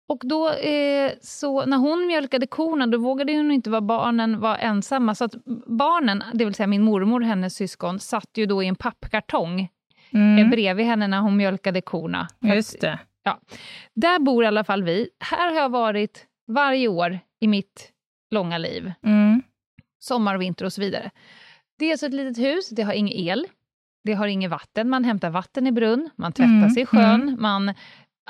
Och 0.08 0.20
då, 0.24 0.50
eh, 0.52 1.12
så 1.20 1.66
när 1.66 1.76
hon 1.76 2.06
mjölkade 2.06 2.46
korna, 2.46 2.86
då 2.86 2.98
vågade 2.98 3.36
hon 3.36 3.50
inte 3.50 3.70
vara 3.70 3.80
barnen 3.80 4.40
var 4.40 4.56
ensamma. 4.56 5.14
Så 5.14 5.24
att 5.24 5.34
barnen, 5.66 6.22
det 6.34 6.44
vill 6.44 6.54
säga 6.54 6.66
min 6.66 6.82
mormor 6.82 7.20
och 7.20 7.26
hennes 7.26 7.54
syskon, 7.54 7.98
satt 7.98 8.30
ju 8.34 8.46
då 8.46 8.62
i 8.62 8.66
en 8.66 8.74
pappkartong 8.76 9.60
eh, 9.60 9.68
Mm. 10.12 10.50
bredvid 10.50 10.86
henne 10.86 11.06
när 11.08 11.20
hon 11.20 11.36
mjölkade 11.36 11.80
korna. 11.80 12.28
Just 12.40 12.80
det. 12.80 12.98
Där 13.94 14.18
bor 14.18 14.44
i 14.44 14.46
alla 14.46 14.64
fall 14.64 14.82
vi. 14.82 15.08
Här 15.20 15.48
har 15.54 15.60
jag 15.60 15.68
varit 15.68 16.26
varje 16.52 16.88
år 16.88 17.18
i 17.40 17.46
mitt 17.48 17.90
långa 18.30 18.58
liv 18.58 18.92
Mm. 19.04 19.42
sommar 19.98 20.34
och 20.34 20.40
vinter 20.42 20.64
och 20.64 20.72
så 20.72 20.80
vidare. 20.80 21.10
Det 21.78 21.84
är 21.86 21.90
alltså 21.90 22.06
ett 22.06 22.14
litet 22.14 22.38
hus, 22.44 22.68
det 22.70 22.82
har 22.82 22.92
ingen 22.92 23.18
el, 23.18 23.46
det 24.04 24.12
har 24.14 24.26
inget 24.26 24.50
vatten, 24.50 24.88
man 24.88 25.04
hämtar 25.04 25.30
vatten 25.30 25.66
i 25.66 25.72
brunn, 25.72 26.10
man 26.16 26.32
tvättar 26.32 26.50
Mm, 26.52 26.70
sig 26.70 26.82
i 26.82 26.86
sjön, 26.86 27.36
man 27.40 27.74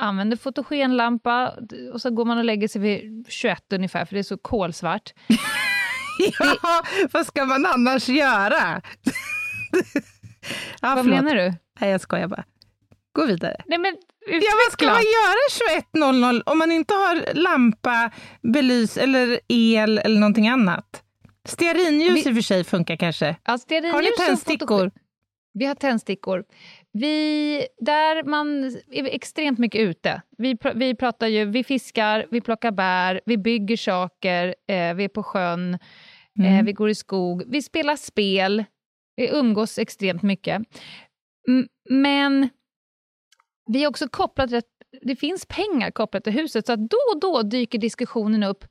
använder 0.00 0.36
fotogenlampa 0.36 1.52
och 1.92 2.00
så 2.00 2.10
går 2.10 2.24
man 2.24 2.38
och 2.38 2.44
lägger 2.44 2.68
sig 2.68 2.80
vid 2.80 3.26
21 3.28 3.72
ungefär, 3.72 4.04
för 4.04 4.14
det 4.14 4.20
är 4.20 4.22
så 4.22 4.38
kolsvart. 4.38 5.12
Ja, 6.38 6.82
vad 7.12 7.26
ska 7.26 7.44
man 7.44 7.66
annars 7.66 8.08
göra? 8.08 8.82
ja, 10.82 10.94
Vad 10.94 11.06
menar 11.06 11.34
du? 11.34 11.54
Nej, 11.80 11.90
jag 11.90 12.00
skojar 12.00 12.28
bara. 12.28 12.44
Gå 13.12 13.24
vidare. 13.26 13.56
Nej 13.66 13.78
men 13.78 13.96
Ja, 14.30 14.50
vad 14.66 14.72
ska 14.72 14.86
man 14.86 14.94
göra 14.96 15.82
21.00 16.36 16.42
om 16.46 16.58
man 16.58 16.72
inte 16.72 16.94
har 16.94 17.34
lampa, 17.34 18.10
belys 18.42 18.96
eller 18.96 19.40
el 19.48 19.98
eller 19.98 20.20
någonting 20.20 20.48
annat? 20.48 21.02
Stearinljus 21.44 22.26
Vi- 22.26 22.28
i 22.28 22.32
och 22.32 22.36
för 22.36 22.42
sig 22.42 22.64
funkar 22.64 22.96
kanske. 22.96 23.36
Ja, 23.44 23.52
Har 23.92 24.02
ni 24.02 24.26
tändstickor? 24.26 24.90
Vi 25.54 25.64
har 25.66 25.74
tändstickor. 25.74 26.44
Vi, 26.92 27.66
där 27.78 28.22
man 28.22 28.64
är 28.92 29.04
extremt 29.14 29.58
mycket 29.58 29.80
ute. 29.80 30.22
Vi, 30.38 30.54
pr- 30.54 30.72
vi 30.78 30.94
pratar 30.94 31.26
ju, 31.26 31.44
vi 31.44 31.64
fiskar, 31.64 32.26
vi 32.30 32.40
plockar 32.40 32.70
bär, 32.70 33.20
vi 33.26 33.38
bygger 33.38 33.76
saker, 33.76 34.46
eh, 34.68 34.94
vi 34.94 35.04
är 35.04 35.08
på 35.08 35.22
sjön, 35.22 35.74
eh, 35.74 36.52
Mm. 36.52 36.64
vi 36.66 36.72
går 36.72 36.90
i 36.90 36.94
skog, 36.94 37.42
vi 37.46 37.62
spelar 37.62 37.96
spel, 37.96 38.64
vi 39.16 39.28
umgås 39.28 39.78
extremt 39.78 40.22
mycket. 40.22 40.62
Men 41.90 42.48
vi 43.66 43.84
är 43.84 43.88
också 43.88 44.08
kopplat 44.08 44.48
till 44.48 44.58
att 44.58 44.64
det 45.02 45.16
finns 45.16 45.46
pengar 45.46 45.90
kopplat 45.90 46.24
till 46.24 46.32
huset, 46.32 46.66
så 46.66 46.76
då 46.76 46.96
och 47.14 47.20
då 47.20 47.42
dyker 47.42 47.78
diskussionen 47.78 48.42
upp, 48.42 48.64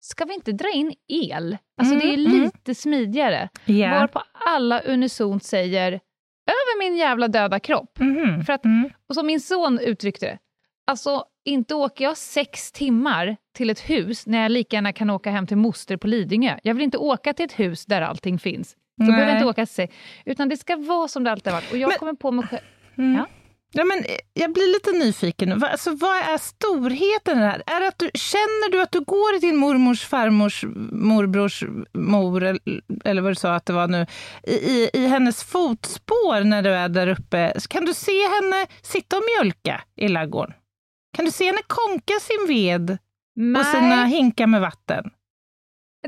ska 0.00 0.24
vi 0.24 0.34
inte 0.34 0.52
dra 0.52 0.70
in 0.70 0.94
el? 1.08 1.58
Alltså 1.80 1.94
det 1.94 2.02
är 2.04 2.14
Mm, 2.14 2.26
mm. 2.26 2.42
lite 2.42 2.74
smidigare. 2.74 3.48
Ja. 3.64 3.90
Varpå 3.90 4.22
alla 4.46 4.80
unisont 4.80 5.44
säger 5.44 5.92
över 6.46 6.78
min 6.78 6.96
jävla 6.96 7.28
döda 7.28 7.60
kropp. 7.60 7.98
Mhm. 7.98 8.44
För 8.44 8.52
att, 8.52 8.64
Mm. 8.64 8.90
och 9.08 9.14
som 9.14 9.26
min 9.26 9.40
son 9.40 9.78
uttryckte 9.78 10.26
det, 10.26 10.38
alltså 10.86 11.24
inte 11.44 11.74
åker 11.74 12.04
jag 12.04 12.16
sex 12.16 12.72
timmar 12.72 13.36
till 13.56 13.70
ett 13.70 13.80
hus 13.90 14.26
när 14.26 14.42
jag 14.42 14.52
lika 14.52 14.76
gärna 14.76 14.92
kan 14.92 15.10
åka 15.10 15.30
hem 15.30 15.46
till 15.46 15.56
moster 15.56 15.96
på 15.96 16.06
Lidingö. 16.06 16.58
Jag 16.62 16.74
vill 16.74 16.84
inte 16.84 16.98
åka 16.98 17.32
till 17.32 17.44
ett 17.44 17.58
hus 17.58 17.86
där 17.86 18.02
allting 18.02 18.38
finns. 18.38 18.76
Så 18.96 19.02
Nej. 19.02 19.06
behöver 19.12 19.28
jag 19.28 19.36
inte 19.38 19.46
åka 19.48 19.66
se, 19.66 19.88
utan 20.24 20.48
det 20.48 20.56
ska 20.56 20.76
vara 20.76 21.08
som 21.08 21.24
det 21.24 21.30
alltid 21.30 21.52
har 21.52 21.60
varit. 21.60 21.72
Och 21.72 21.78
jag 21.78 21.88
Men- 21.88 21.98
kommer 21.98 22.12
på 22.14 22.30
mig 22.30 22.46
själv... 22.46 22.62
Mm. 22.98 23.14
Ja. 23.16 23.26
Ja, 23.76 23.84
men 23.84 23.98
eh, 23.98 24.04
jag 24.34 24.52
blir 24.52 24.72
lite 24.72 25.04
nyfiken. 25.04 25.64
Alltså, 25.64 25.90
vad 25.90 26.16
är 26.16 26.38
storheten 26.38 27.38
i 27.38 27.40
det 27.40 27.46
här? 27.46 27.62
Är 27.66 27.80
det 27.80 27.88
att 27.88 27.98
du, 27.98 28.10
känner 28.14 28.72
du 28.72 28.82
att 28.82 28.92
du 28.92 29.00
går 29.00 29.34
i 29.36 29.38
din 29.38 29.56
mormors, 29.56 30.04
farmors, 30.06 30.64
morbrors, 30.92 31.64
mor, 31.92 32.44
eller- 33.04 33.20
vad 33.22 33.30
du 33.30 33.34
sa 33.34 33.54
att 33.54 33.66
det 33.66 33.72
var 33.72 33.88
nu, 33.88 34.06
i, 34.42 34.90
i, 34.94 35.06
hennes 35.06 35.44
fotspår 35.44 36.44
när 36.44 36.62
du 36.62 36.70
är 36.70 36.88
där 36.88 37.06
uppe? 37.06 37.52
Kan 37.68 37.84
du 37.84 37.94
se 37.94 38.12
henne 38.28 38.66
sitta 38.82 39.16
och 39.16 39.22
mjölka 39.38 39.80
i 39.96 40.08
ladugården? 40.08 40.54
Kan 41.16 41.24
du 41.24 41.30
se 41.30 41.46
henne 41.46 41.62
konka 41.66 42.14
sin 42.20 42.46
ved 42.48 42.90
och 43.60 43.66
sina 43.66 44.04
hinkar 44.04 44.46
med 44.46 44.60
vatten? 44.60 45.10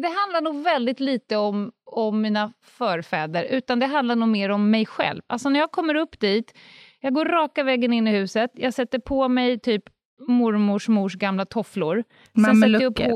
Det 0.00 0.08
handlar 0.08 0.40
nog 0.40 0.64
väldigt 0.64 1.00
lite 1.00 1.36
om, 1.36 1.72
om 1.84 2.20
mina 2.20 2.52
förfäder, 2.62 3.44
utan 3.44 3.78
det 3.78 3.86
handlar 3.86 4.16
nog 4.16 4.28
mer 4.28 4.48
om 4.48 4.70
mig 4.70 4.86
själv. 4.86 5.22
Alltså 5.26 5.48
när 5.48 5.60
jag 5.60 5.72
kommer 5.72 5.94
upp 5.94 6.20
dit, 6.20 6.58
jag 7.00 7.14
går 7.14 7.24
raka 7.24 7.62
vägen 7.62 7.92
in 7.92 8.06
i 8.06 8.10
huset, 8.10 8.50
jag 8.54 8.74
sätter 8.74 8.98
på 8.98 9.28
mig 9.28 9.58
typ 9.58 9.82
mormors 10.28 10.88
mors 10.88 11.14
gamla 11.14 11.44
tofflor. 11.44 12.04
Mamelucker. 12.32 13.12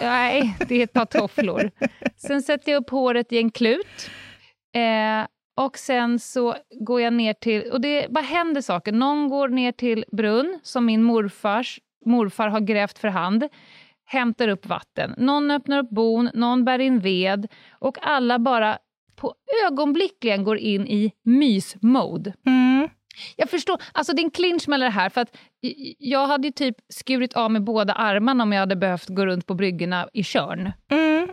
Nej, 0.00 0.56
det 0.68 0.74
är 0.74 0.84
ett 0.84 0.92
par 0.92 1.04
tofflor. 1.04 1.70
Sen 2.16 2.42
sätter 2.42 2.72
jag 2.72 2.82
upp 2.82 2.90
håret 2.90 3.32
i 3.32 3.38
en 3.38 3.50
klut. 3.50 4.10
Eh, 4.74 5.26
och 5.56 5.78
sen 5.78 6.18
så 6.18 6.56
går 6.80 7.00
jag 7.00 7.12
ner 7.12 7.32
till... 7.32 7.70
Och 7.72 7.80
det 7.80 8.06
bara 8.10 8.24
händer 8.24 8.60
saker. 8.60 8.92
Någon 8.92 9.28
går 9.28 9.48
ner 9.48 9.72
till 9.72 10.04
brunn, 10.12 10.60
som 10.62 10.86
min 10.86 11.02
morfars 11.02 11.80
morfar 12.06 12.48
har 12.48 12.60
grävt 12.60 12.98
för 12.98 13.08
hand 13.08 13.48
hämtar 14.04 14.48
upp 14.48 14.66
vatten. 14.66 15.14
Någon 15.16 15.50
öppnar 15.50 15.78
upp 15.78 15.90
bon, 15.90 16.30
någon 16.34 16.64
bär 16.64 16.78
in 16.78 17.00
ved 17.00 17.46
och 17.72 17.98
alla 18.02 18.38
bara 18.38 18.78
på 19.16 19.34
ögonblickligen 19.66 20.44
går 20.44 20.58
in 20.58 20.86
i 20.86 21.12
mys-mode. 21.24 22.32
Mm. 22.46 22.88
Jag 23.36 23.50
förstår, 23.50 23.82
alltså 23.92 24.12
det 24.12 24.22
är 24.22 24.24
en 24.24 24.30
clinch 24.30 24.68
mellan 24.68 24.86
det 24.86 24.92
här, 24.94 25.08
för 25.08 25.20
att 25.20 25.36
jag 25.98 26.26
hade 26.26 26.48
ju 26.48 26.52
typ 26.52 26.76
skurit 26.88 27.32
av 27.32 27.50
mig 27.50 27.60
båda 27.60 27.92
armarna 27.92 28.42
om 28.42 28.52
jag 28.52 28.60
hade 28.60 28.76
behövt 28.76 29.08
gå 29.08 29.26
runt 29.26 29.46
på 29.46 29.54
bryggorna 29.54 30.08
i 30.12 30.24
Tjörn 30.24 30.72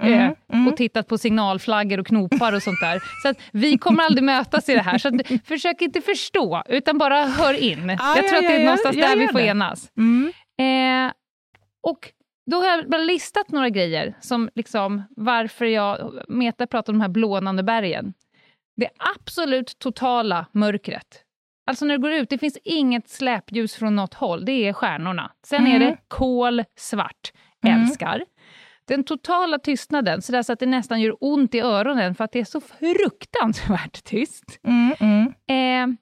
Mm, 0.02 0.14
eh, 0.14 0.26
mm, 0.26 0.36
mm. 0.54 0.68
och 0.68 0.78
tittat 0.78 1.08
på 1.08 1.18
signalflaggor 1.18 2.00
och 2.00 2.08
knopar 2.08 2.54
och 2.54 2.64
sånt 2.64 2.80
där. 2.82 3.02
Så 3.22 3.28
att 3.30 3.38
vi 3.52 3.78
kommer 3.78 4.04
aldrig 4.04 4.24
mötas 4.24 4.70
i 4.70 4.74
det 4.74 4.82
här, 4.82 4.98
så 4.98 5.08
att, 5.08 5.16
försök 5.46 5.82
inte 5.82 6.02
förstå, 6.02 6.64
utan 6.70 6.98
bara 6.98 7.26
hör 7.26 7.54
in. 7.54 7.90
Ja, 8.00 8.16
jag 8.16 8.26
ja, 8.26 8.30
tror 8.30 8.38
att 8.38 8.44
det 8.44 8.44
ja, 8.44 8.52
är 8.52 8.60
ja, 8.60 8.66
någonstans 8.66 8.96
jag 8.96 9.10
där 9.10 9.16
vi 9.18 9.28
får 9.28 9.40
det. 9.40 9.46
enas. 9.46 9.92
Mm. 9.98 10.32
Eh, 10.60 11.14
och 11.84 12.12
då 12.52 12.58
har 12.58 12.66
jag 12.66 12.90
bara 12.90 13.02
listat 13.02 13.50
några 13.50 13.70
grejer, 13.70 14.14
som 14.22 14.50
liksom 14.56 15.04
varför 15.10 15.66
jag... 15.66 16.22
Meta 16.28 16.68
pratar 16.68 16.94
om 16.94 17.00
de 17.00 17.02
här 17.02 17.10
blånande 17.10 17.64
bergen. 17.64 18.14
Det 18.76 18.90
absolut 19.16 19.80
totala 19.80 20.46
mörkret. 20.52 21.24
Alltså 21.68 21.86
när 21.86 21.98
du 21.98 22.02
går 22.02 22.12
ut, 22.12 22.30
det 22.30 22.38
finns 22.38 22.58
inget 22.64 23.10
släpljus 23.10 23.76
från 23.76 23.96
något 23.96 24.14
håll, 24.14 24.46
det 24.46 24.52
är 24.68 24.74
stjärnorna. 24.74 25.32
Sen 25.46 25.68
är 25.68 25.76
Mm. 25.76 25.90
det 25.90 25.98
kolsvart. 26.08 27.32
Mm. 27.64 27.82
Älskar. 27.82 28.26
Den 28.88 29.04
totala 29.04 29.60
tystnaden, 29.60 30.22
så, 30.22 30.32
där 30.32 30.44
så 30.44 30.54
att 30.54 30.60
det 30.60 30.66
nästan 30.66 31.02
gör 31.02 31.18
ont 31.20 31.56
i 31.56 31.60
öronen 31.60 32.16
för 32.16 32.24
att 32.24 32.32
det 32.32 32.40
är 32.40 32.46
så 32.46 32.62
fruktansvärt 32.62 34.04
tyst. 34.04 34.60
Mm, 34.64 34.96
mm. 35.00 35.28
Eh, 35.48 35.96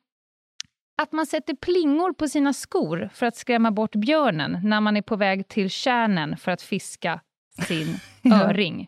att 1.02 1.12
man 1.12 1.26
sätter 1.26 1.54
plingor 1.56 2.14
på 2.14 2.28
sina 2.28 2.54
skor 2.54 3.10
för 3.14 3.26
att 3.26 3.36
skrämma 3.36 3.72
bort 3.72 3.96
björnen 3.96 4.60
när 4.64 4.82
man 4.82 4.98
är 4.98 5.02
på 5.02 5.16
väg 5.16 5.48
till 5.48 5.70
kärnen 5.70 6.38
för 6.38 6.52
att 6.52 6.62
fiska 6.62 7.20
sin 7.68 8.00
öring. 8.34 8.88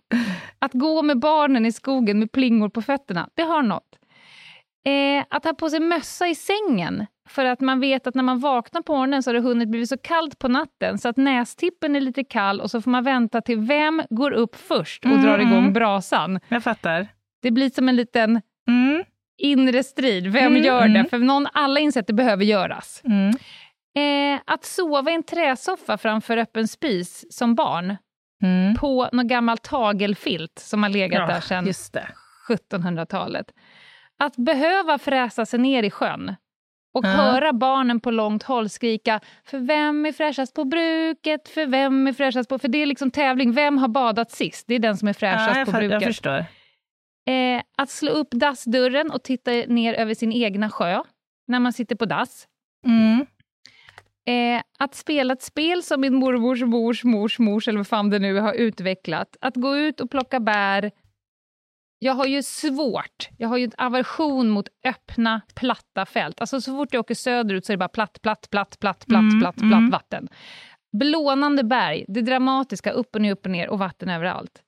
Att 0.60 0.74
gå 0.74 1.02
med 1.02 1.20
barnen 1.20 1.66
i 1.66 1.72
skogen 1.72 2.20
med 2.20 2.32
plingor 2.32 2.70
på 2.70 2.82
fötterna, 2.82 3.30
det 3.36 3.42
har 3.44 3.62
något. 3.64 3.98
Eh, 4.86 5.26
att 5.30 5.44
ha 5.46 5.54
på 5.54 5.70
sig 5.70 5.80
mössa 5.80 6.28
i 6.28 6.36
sängen 6.36 7.06
för 7.30 7.46
att 7.46 7.62
man 7.62 7.80
vet 7.80 8.08
att 8.08 8.16
när 8.16 8.24
man 8.24 8.40
vaknar 8.40 8.82
på 8.82 8.94
morgonen 8.94 9.24
så 9.24 9.30
har 9.30 9.34
det 9.34 9.42
hunnit 9.42 9.70
bli 9.70 9.88
så 9.88 9.98
kallt 9.98 10.40
på 10.40 10.48
natten 10.48 10.98
så 10.98 11.10
att 11.10 11.18
nästippen 11.18 11.96
är 11.96 12.02
lite 12.02 12.24
kall 12.24 12.62
och 12.62 12.72
så 12.72 12.82
får 12.82 12.92
man 12.92 13.04
vänta 13.04 13.42
till 13.42 13.60
vem 13.60 14.04
går 14.10 14.32
upp 14.32 14.56
först 14.56 15.06
och 15.06 15.12
Mm, 15.12 15.24
drar 15.24 15.40
igång 15.40 15.74
brasan. 15.74 16.40
Jag 16.48 16.64
fattar. 16.64 17.08
Det 17.42 17.52
blir 17.52 17.70
som 17.70 17.90
en 17.90 17.96
liten 17.96 18.42
Mm. 18.68 19.04
Inre 19.42 19.84
strid. 19.84 20.28
Vem 20.28 20.48
Mm, 20.48 20.64
gör 20.64 20.82
det? 20.82 20.86
mm. 21.00 21.06
För 21.10 21.18
någon, 21.18 21.48
alla 21.54 21.80
inser 21.80 22.00
att 22.00 22.08
det 22.08 22.14
behöver 22.14 22.46
göras. 22.46 23.02
Mm. 23.06 23.30
Eh, 24.36 24.42
att 24.48 24.66
sova 24.66 25.12
i 25.12 25.14
en 25.14 25.24
träsoffa 25.24 25.98
framför 25.98 26.38
öppen 26.38 26.68
spis 26.68 27.26
som 27.38 27.56
barn 27.56 27.98
Mm. 28.44 28.76
på 28.76 29.10
någon 29.12 29.28
gammal 29.28 29.58
tagelfilt 29.58 30.60
som 30.60 30.84
har 30.84 30.90
legat 30.90 31.28
där 31.30 31.42
sedan 31.42 31.66
just 31.68 31.94
det. 31.94 32.08
1700-talet. 32.48 33.46
Att 34.20 34.36
behöva 34.36 34.98
fräsa 34.98 35.46
sig 35.46 35.60
ner 35.60 35.84
i 35.84 35.90
sjön 35.90 36.36
och 36.94 37.06
Ja. 37.06 37.10
höra 37.10 37.54
barnen 37.54 38.00
på 38.00 38.12
långt 38.12 38.44
håll 38.44 38.70
skrika 38.70 39.20
“För 39.46 39.60
vem 39.60 40.06
är 40.06 40.12
fräschast 40.12 40.54
på 40.56 40.64
bruket? 40.66 41.50
För 41.50 41.66
vem 41.66 42.08
är 42.08 42.14
fräschast 42.14 42.50
på...” 42.50 42.60
För 42.60 42.68
det 42.68 42.78
är 42.82 42.86
liksom 42.86 43.12
tävling. 43.12 43.52
Vem 43.54 43.78
har 43.78 43.88
badat 43.88 44.32
sist? 44.32 44.68
Det 44.68 44.76
är 44.76 44.80
den 44.80 44.98
som 44.98 45.08
är 45.08 45.14
fräschast 45.14 45.58
Ja, 45.58 45.66
på 45.66 45.72
fa- 45.72 45.82
jag 45.82 45.90
bruket. 45.90 46.08
förstår. 46.08 46.46
Eh, 47.30 47.62
att 47.78 47.90
slå 47.90 48.12
upp 48.12 48.32
dassdörren 48.32 49.12
och 49.12 49.24
titta 49.24 49.52
ner 49.52 49.94
över 49.94 50.14
sin 50.14 50.32
egna 50.32 50.70
sjö 50.70 51.04
när 51.48 51.60
man 51.60 51.74
sitter 51.74 51.96
på 51.96 52.06
dass. 52.06 52.48
Mm. 52.88 53.26
Eh, 54.26 54.62
att 54.80 54.96
spela 54.96 55.34
ett 55.34 55.42
spel 55.42 55.84
som 55.84 56.02
min 56.02 56.16
mormors 56.16 56.62
mors 56.62 57.04
mors 57.04 57.40
mors, 57.40 57.68
eller 57.68 57.80
vad 57.80 57.88
fan 57.88 58.10
det 58.10 58.20
nu 58.20 58.40
har 58.40 58.54
utvecklat. 58.54 59.38
Att 59.42 59.56
gå 59.56 59.78
ut 59.78 60.02
och 60.02 60.12
plocka 60.12 60.40
bär. 60.40 60.92
Jag 62.00 62.14
har 62.14 62.26
ju 62.26 62.44
svårt, 62.44 63.30
jag 63.38 63.50
har 63.50 63.58
ju 63.58 63.64
en 63.64 63.72
aversion 63.78 64.50
mot 64.50 64.68
öppna, 64.86 65.42
platta 65.56 66.06
fält. 66.06 66.42
Alltså 66.42 66.62
så 66.62 66.78
fort 66.78 66.94
jag 66.94 67.00
åker 67.00 67.16
söderut 67.16 67.66
så 67.66 67.72
är 67.72 67.78
det 67.78 67.80
bara 67.80 67.90
platt, 67.90 68.22
platt, 68.22 68.50
platt, 68.50 68.80
platt, 68.80 69.06
platt, 69.08 69.22
Mm, 69.22 69.40
platt, 69.40 69.62
mm. 69.62 69.70
platt 69.70 70.02
vatten. 70.02 70.30
Blånande 70.98 71.64
berg, 71.64 72.06
det 72.08 72.22
dramatiska, 72.22 72.92
upp 72.92 73.16
och 73.16 73.22
ner, 73.22 73.32
upp 73.32 73.46
och 73.46 73.52
ner 73.52 73.70
och 73.70 73.80
vatten 73.80 74.10
överallt. 74.10 74.64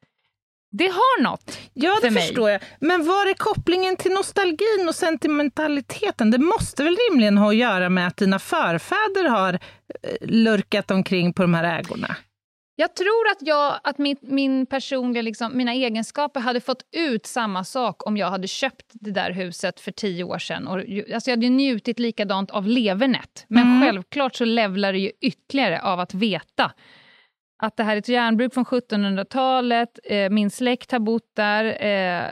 Det 0.78 0.88
har 0.88 1.22
något. 1.24 1.60
Ja, 1.74 1.96
för 2.02 2.08
det 2.08 2.14
mig. 2.14 2.24
förstår 2.24 2.50
jag. 2.50 2.62
Men 2.80 3.06
var 3.08 3.30
är 3.30 3.34
kopplingen 3.34 3.96
till 3.98 4.12
nostalgin 4.12 4.86
och 4.88 4.96
sentimentaliteten? 4.96 6.32
Det 6.32 6.38
måste 6.38 6.84
väl 6.84 6.98
rimligen 7.10 7.38
ha 7.38 7.50
att 7.50 7.56
göra 7.56 7.90
med 7.90 8.08
att 8.08 8.18
dina 8.18 8.40
förfäder 8.40 9.30
har 9.30 9.54
eh, 9.54 9.60
lurkat 10.22 10.92
omkring 10.92 11.34
på 11.34 11.42
de 11.42 11.54
här 11.54 11.80
ägorna? 11.80 12.16
Jag 12.76 12.96
tror 12.96 13.28
att, 13.32 13.38
jag, 13.48 13.80
att 13.84 13.98
min, 13.98 14.18
min 14.22 14.66
personliga, 14.66 15.22
liksom, 15.22 15.58
mina 15.58 15.74
egenskaper 15.74 16.40
hade 16.40 16.62
fått 16.62 16.82
ut 16.92 17.26
samma 17.26 17.64
sak 17.64 18.08
om 18.08 18.18
jag 18.18 18.30
hade 18.30 18.48
köpt 18.48 18.86
det 18.94 19.12
där 19.12 19.32
huset 19.32 19.80
för 19.80 19.92
tio 19.92 20.24
år 20.24 20.40
sedan. 20.40 20.68
Och, 20.68 20.76
alltså 21.14 21.30
jag 21.30 21.38
hade 21.38 21.46
ju 21.46 21.50
njutit 21.52 22.00
likadant 22.00 22.52
av 22.52 22.68
levernet. 22.68 23.46
Men 23.48 23.64
Mm. 23.64 23.82
självklart 23.82 24.36
så 24.36 24.46
levlar 24.46 24.94
det 24.94 25.00
ju 25.00 25.12
ytterligare 25.22 25.82
av 25.82 26.00
att 26.00 26.14
veta 26.14 26.72
att 27.66 27.78
det 27.78 27.84
här 27.84 27.94
är 27.96 28.00
ett 28.00 28.10
järnbruk 28.10 28.54
från 28.54 28.66
1700-talet, 28.66 30.00
eh, 30.04 30.30
min 30.30 30.50
släkt 30.50 30.92
har 30.92 31.00
bott 31.00 31.32
där, 31.36 31.86
eh, 31.86 32.30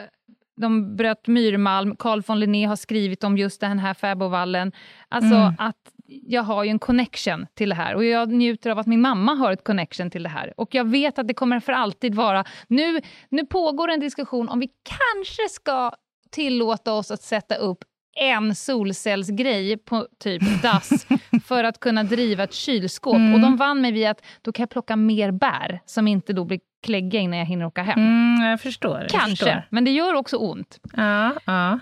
de 0.61 0.95
bröt 0.95 1.27
myrmalm, 1.27 1.95
Carl 1.95 2.21
von 2.21 2.39
Linné 2.39 2.65
har 2.65 2.75
skrivit 2.75 3.23
om 3.23 3.37
just 3.37 3.61
den 3.61 3.79
här 3.79 3.93
fäbodvallen. 3.93 4.71
Alltså 5.09 5.35
Mm. 5.35 5.53
att 5.57 5.77
jag 6.07 6.43
har 6.43 6.63
ju 6.63 6.69
en 6.69 6.79
connection 6.79 7.47
till 7.53 7.69
det 7.69 7.75
här 7.75 7.95
och 7.95 8.05
jag 8.05 8.31
njuter 8.31 8.69
av 8.69 8.79
att 8.79 8.87
min 8.87 9.01
mamma 9.01 9.33
har 9.33 9.51
ett 9.51 9.63
connection 9.63 10.09
till 10.09 10.23
det 10.23 10.29
här. 10.29 10.53
Och 10.57 10.75
jag 10.75 10.87
vet 10.89 11.19
att 11.19 11.27
det 11.27 11.33
kommer 11.33 11.59
för 11.59 11.73
alltid 11.73 12.15
vara... 12.15 12.43
Nu, 12.67 13.01
nu 13.29 13.45
pågår 13.45 13.91
en 13.91 13.99
diskussion 13.99 14.49
om 14.49 14.59
vi 14.59 14.69
kanske 14.83 15.49
ska 15.49 15.91
tillåta 16.31 16.93
oss 16.93 17.11
att 17.11 17.21
sätta 17.21 17.55
upp 17.55 17.83
en 18.15 18.55
solcellsgrej 18.55 19.77
på 19.77 20.07
typ 20.19 20.61
dass 20.61 20.89
för 21.51 21.63
att 21.63 21.79
kunna 21.79 22.03
driva 22.03 22.43
ett 22.43 22.53
kylskåp. 22.53 23.15
Mm. 23.15 23.33
Och 23.33 23.39
de 23.39 23.57
vann 23.57 23.81
mig 23.81 23.91
vid 23.91 24.07
att 24.07 24.25
då 24.41 24.51
kan 24.51 24.63
jag 24.63 24.69
plocka 24.69 24.95
mer 24.95 25.31
bär 25.31 25.79
som 25.85 26.07
inte 26.07 26.33
då 26.33 26.45
blir 26.45 26.59
kläggiga 26.83 27.21
innan 27.21 27.39
jag 27.39 27.45
hinner 27.45 27.65
åka 27.65 27.83
hem. 27.83 27.99
Mm, 27.99 28.49
jag 28.49 28.61
förstår. 28.61 28.99
Jag 28.99 29.09
Kanske, 29.09 29.29
Förstår. 29.29 29.67
men 29.69 29.83
det 29.85 29.91
gör 29.91 30.13
också 30.13 30.37
ont. 30.37 30.79
Ja, 30.93 31.33
ja. 31.45 31.79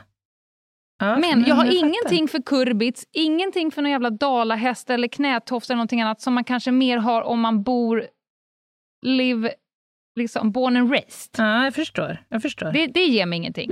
ja 0.99 1.17
Men 1.17 1.43
jag 1.47 1.55
har 1.55 1.63
fattar. 1.63 1.77
ingenting 1.77 2.27
för 2.27 2.41
kurbits, 2.41 3.05
ingenting 3.11 3.71
för 3.71 3.81
någon 3.81 3.91
jävla 3.91 4.09
dalahäst 4.09 4.89
eller 4.89 5.07
knätofs 5.07 5.69
eller 5.69 5.75
någonting 5.77 6.01
annat 6.01 6.21
som 6.21 6.33
man 6.33 6.43
kanske 6.43 6.71
mer 6.71 6.97
har 6.97 7.21
om 7.21 7.39
man 7.39 7.63
bor, 7.63 8.05
live, 9.05 9.51
liksom 10.15 10.51
born 10.51 10.77
and 10.77 10.91
raised. 10.91 11.35
Ja, 11.37 11.63
jag 11.63 11.75
förstår. 11.75 12.17
Jag 12.29 12.41
förstår. 12.41 12.71
Det, 12.71 12.87
det 12.87 13.05
ger 13.05 13.25
mig 13.25 13.37
ingenting. 13.37 13.71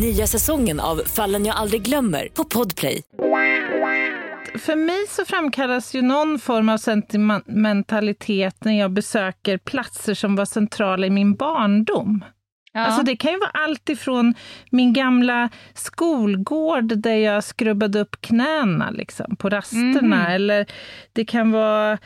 Nya 0.00 0.26
säsongen 0.26 0.80
av 0.80 0.96
Fallen 1.06 1.44
jag 1.44 1.56
aldrig 1.56 1.82
glömmer 1.82 2.28
på 2.34 2.44
Podplay. 2.44 3.02
För 4.58 4.76
mig 4.76 5.06
så 5.08 5.24
framkallas 5.24 5.94
ju 5.94 6.02
någon 6.02 6.38
form 6.38 6.68
av 6.68 6.78
sentimentalitet 6.78 8.64
när 8.64 8.78
jag 8.78 8.90
besöker 8.90 9.58
platser 9.58 10.14
som 10.14 10.36
var 10.36 10.44
centrala 10.44 11.06
i 11.06 11.10
min 11.10 11.34
barndom. 11.34 12.24
Ja. 12.72 12.80
Alltså 12.80 13.02
det 13.02 13.16
kan 13.16 13.32
ju 13.32 13.38
vara 13.38 13.50
allt 13.50 13.88
ifrån 13.88 14.34
min 14.70 14.92
gamla 14.92 15.50
skolgård 15.74 16.98
där 16.98 17.16
jag 17.16 17.44
skrubbade 17.44 18.00
upp 18.00 18.20
knäna 18.20 18.90
liksom, 18.90 19.36
på 19.36 19.48
rasterna. 19.48 20.16
Mhm. 20.16 20.26
Eller 20.26 20.66
det 21.12 21.24
kan 21.24 21.50
vara 21.52 21.98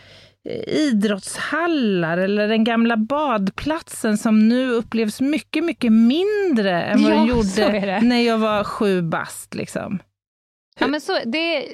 idrottshallar 0.67 2.19
eller 2.19 2.49
den 2.49 2.65
gamla 2.65 2.97
badplatsen 2.97 4.19
som 4.19 4.49
nu 4.49 4.71
upplevs 4.71 5.21
mycket, 5.21 5.65
mycket 5.65 5.93
mindre 5.93 6.83
än 6.83 7.03
vad 7.03 7.13
Ja, 7.13 7.17
den 7.17 7.27
gjorde 7.27 8.01
när 8.01 8.21
jag 8.21 8.39
var 8.39 8.65
sju 8.65 9.03
bast. 9.03 9.55
Liksom. 9.55 9.99
ja, 10.79 10.87
men 10.87 11.01
så, 11.01 11.19
det, 11.25 11.67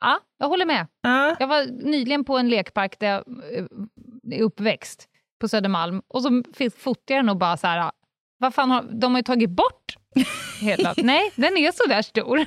ja, 0.00 0.20
jag 0.38 0.48
håller 0.48 0.66
med. 0.66 0.86
Ja. 1.02 1.36
Jag 1.40 1.46
var 1.46 1.64
nyligen 1.84 2.24
på 2.24 2.38
en 2.38 2.48
lekpark 2.48 2.98
där 2.98 3.08
jag 3.08 3.24
eh, 3.58 3.64
är 4.38 4.42
uppväxt 4.42 5.08
på 5.40 5.48
Södermalm 5.48 6.02
och 6.08 6.22
så 6.22 6.42
fotade 6.78 7.14
jag 7.14 7.18
den 7.18 7.28
och 7.28 7.36
bara 7.36 7.56
så 7.56 7.66
här, 7.66 7.90
vad 8.38 8.54
fan 8.54 8.70
har, 8.70 8.82
de 8.82 9.12
har 9.12 9.18
ju 9.18 9.24
tagit 9.24 9.50
bort 9.50 9.96
hela... 10.60 10.94
Nej, 11.02 11.32
den 11.36 11.56
är 11.56 11.72
så 11.72 11.88
där 11.88 12.02
stor. 12.02 12.46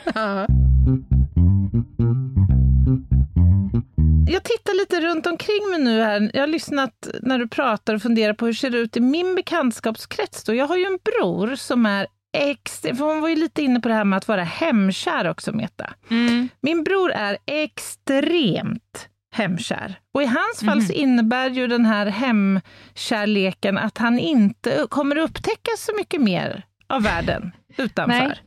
Jag 4.28 4.44
tittar 4.44 4.74
lite 4.74 5.02
runt 5.02 5.26
omkring 5.26 5.70
mig 5.70 5.80
nu 5.80 6.02
här. 6.02 6.32
Jag 6.34 6.42
har 6.42 6.48
lyssnat 6.48 7.08
när 7.22 7.40
du 7.40 7.48
pratar 7.48 7.94
och 7.94 8.02
funderar 8.02 8.34
på 8.34 8.46
hur 8.46 8.54
det 8.54 8.58
ser 8.58 8.76
ut 8.76 8.98
i 8.98 9.00
min 9.00 9.36
bekantskapskrets. 9.36 10.44
Då. 10.44 10.54
Jag 10.54 10.68
har 10.68 10.78
ju 10.78 10.86
en 10.86 11.00
bror 11.04 11.56
som 11.56 11.86
är 11.86 12.08
extremt, 12.38 12.98
för 12.98 13.06
hon 13.06 13.22
var 13.22 13.30
ju 13.30 13.36
lite 13.36 13.62
inne 13.62 13.80
på 13.80 13.88
det 13.88 13.94
här 13.94 14.04
med 14.04 14.18
att 14.18 14.28
vara 14.28 14.44
hemkär 14.44 15.30
också, 15.30 15.52
Meta. 15.52 15.94
Mm. 16.10 16.50
Min 16.62 16.84
bror 16.84 17.12
är 17.12 17.38
extremt 17.46 19.10
hemkär. 19.32 20.00
Och 20.14 20.24
i 20.24 20.26
hans 20.26 20.60
fall 20.66 20.82
så 20.82 20.94
innebär 20.94 21.50
ju 21.50 21.68
den 21.68 21.86
här 21.86 22.06
hemkärleken 22.06 23.78
att 23.78 23.98
han 23.98 24.20
inte 24.20 24.88
kommer 24.90 25.18
upptäcka 25.18 25.72
så 25.78 25.92
mycket 25.98 26.22
mer 26.22 26.66
av 26.88 27.04
världen 27.04 27.52
utanför. 27.78 28.20
Nej. 28.20 28.40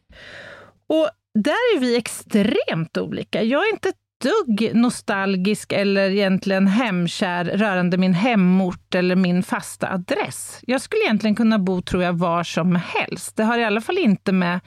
Och 0.86 1.08
där 1.34 1.76
är 1.76 1.80
vi 1.80 1.96
extremt 1.96 2.96
olika. 2.96 3.42
Jag 3.42 3.66
är 3.68 3.72
inte 3.72 3.92
dugg 4.22 4.70
nostalgisk 4.74 5.72
eller 5.72 6.10
egentligen 6.10 6.66
hemkär 6.66 7.44
rörande 7.44 7.96
min 7.98 8.14
hemort 8.14 8.94
eller 8.94 9.16
min 9.16 9.42
fasta 9.42 9.92
adress. 9.92 10.60
Jag 10.66 10.80
skulle 10.80 11.02
egentligen 11.02 11.36
kunna 11.36 11.58
bo, 11.58 11.82
tror 11.82 12.02
jag, 12.02 12.12
var 12.12 12.44
som 12.44 12.76
helst. 12.76 13.36
Det 13.36 13.42
har 13.44 13.58
i 13.58 13.64
alla 13.64 13.80
fall 13.80 13.98
inte 13.98 14.32
med 14.32 14.60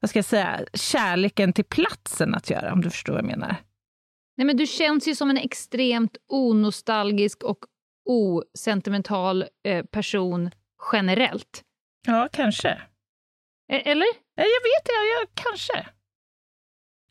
vad 0.00 0.10
ska 0.10 0.18
jag 0.18 0.24
säga, 0.26 0.60
kärleken 0.74 1.52
till 1.52 1.64
platsen 1.64 2.34
att 2.34 2.50
göra, 2.50 2.72
om 2.72 2.80
du 2.80 2.90
förstår 2.90 3.12
vad 3.12 3.22
jag 3.22 3.26
menar. 3.30 3.56
Nej, 4.36 4.46
men 4.46 4.56
du 4.56 4.66
känns 4.66 5.08
ju 5.08 5.14
som 5.14 5.30
en 5.30 5.36
extremt 5.38 6.16
onostalgisk 6.28 7.42
och 7.42 7.58
osentimental 8.08 9.44
eh, 9.68 9.84
person 9.84 10.50
generellt. 10.92 11.62
Ja, 12.06 12.28
kanske. 12.32 12.68
E- 13.72 13.82
eller? 13.90 14.06
Nej, 14.36 14.46
Jag 14.46 14.62
vet 14.62 14.80
inte, 14.80 14.92
jag, 14.92 15.06
jag, 15.22 15.28
kanske. 15.34 15.86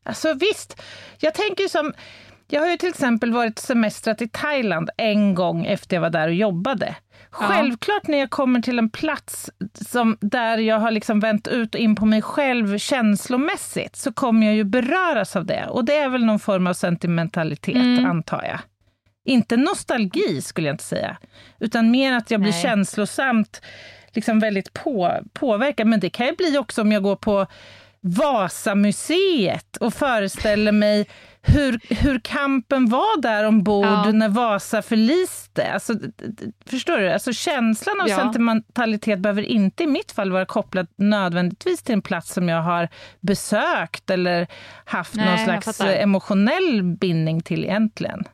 Alltså 0.04 0.34
visst, 0.34 0.82
jag 1.18 1.34
tänker 1.34 1.68
som... 1.68 1.92
Jag 2.48 2.60
har 2.60 2.70
ju 2.70 2.76
till 2.76 2.88
exempel 2.88 3.32
varit 3.32 3.58
semestrat 3.58 4.22
i 4.22 4.28
Thailand 4.28 4.90
en 4.96 5.34
gång 5.34 5.66
efter 5.66 5.96
jag 5.96 6.00
var 6.00 6.10
där 6.10 6.28
och 6.28 6.34
jobbade. 6.34 6.94
Självklart 7.30 8.06
när 8.06 8.18
jag 8.18 8.30
kommer 8.30 8.60
till 8.60 8.78
en 8.78 8.90
plats 8.90 9.50
som, 9.88 10.16
där 10.20 10.58
jag 10.58 10.78
har 10.78 10.90
liksom 10.90 11.20
vänt 11.20 11.48
ut 11.48 11.74
och 11.74 11.80
in 11.80 11.96
på 11.96 12.06
mig 12.06 12.22
själv 12.22 12.78
känslomässigt 12.78 13.96
så 13.96 14.12
kommer 14.12 14.46
jag 14.46 14.54
ju 14.54 14.64
beröras 14.64 15.36
av 15.36 15.46
det. 15.46 15.66
Och 15.68 15.84
det 15.84 15.96
är 15.96 16.08
väl 16.08 16.24
någon 16.24 16.38
form 16.38 16.66
av 16.66 16.74
sentimentalitet, 16.74 17.74
Mm. 17.74 18.06
antar 18.06 18.42
jag. 18.42 18.58
Inte 19.24 19.56
nostalgi 19.56 20.42
skulle 20.42 20.66
jag 20.68 20.74
inte 20.74 20.84
säga, 20.84 21.16
utan 21.60 21.90
mer 21.90 22.12
att 22.12 22.30
jag 22.30 22.40
blir 22.40 22.52
Nej. 22.52 22.62
känslosamt 22.62 23.62
liksom 24.12 24.40
väldigt 24.40 24.72
på, 24.72 25.18
påverkad. 25.32 25.86
Men 25.86 26.00
det 26.00 26.10
kan 26.10 26.26
ju 26.26 26.36
bli 26.36 26.58
också 26.58 26.82
om 26.82 26.92
jag 26.92 27.02
går 27.02 27.16
på 27.16 27.46
Vasamuseet 28.04 29.76
och 29.76 29.94
föreställer 29.94 30.72
mig 30.72 31.06
hur, 31.42 31.80
hur 32.02 32.18
kampen 32.20 32.86
var 32.88 33.20
där 33.22 33.44
ombord 33.46 33.84
Ja. 33.86 34.12
när 34.12 34.28
Vasa 34.28 34.82
förliste. 34.82 35.72
Alltså, 35.72 35.94
förstår 36.66 36.98
du? 36.98 37.10
Alltså, 37.12 37.32
känslan 37.32 38.00
av 38.00 38.08
Ja. 38.08 38.16
sentimentalitet 38.16 39.18
behöver 39.18 39.42
inte 39.42 39.82
i 39.84 39.86
mitt 39.86 40.12
fall 40.12 40.32
vara 40.32 40.46
kopplad 40.46 40.86
nödvändigtvis 40.98 41.82
till 41.82 41.92
en 41.94 42.02
plats 42.02 42.32
som 42.32 42.48
jag 42.48 42.62
har 42.62 42.88
besökt 43.20 44.10
eller 44.10 44.46
haft 44.84 45.14
Nej, 45.14 45.26
någon 45.46 45.62
slags 45.62 45.80
emotionell 45.80 46.82
bindning 46.82 47.40
till 47.40 47.64
egentligen. 47.64 48.24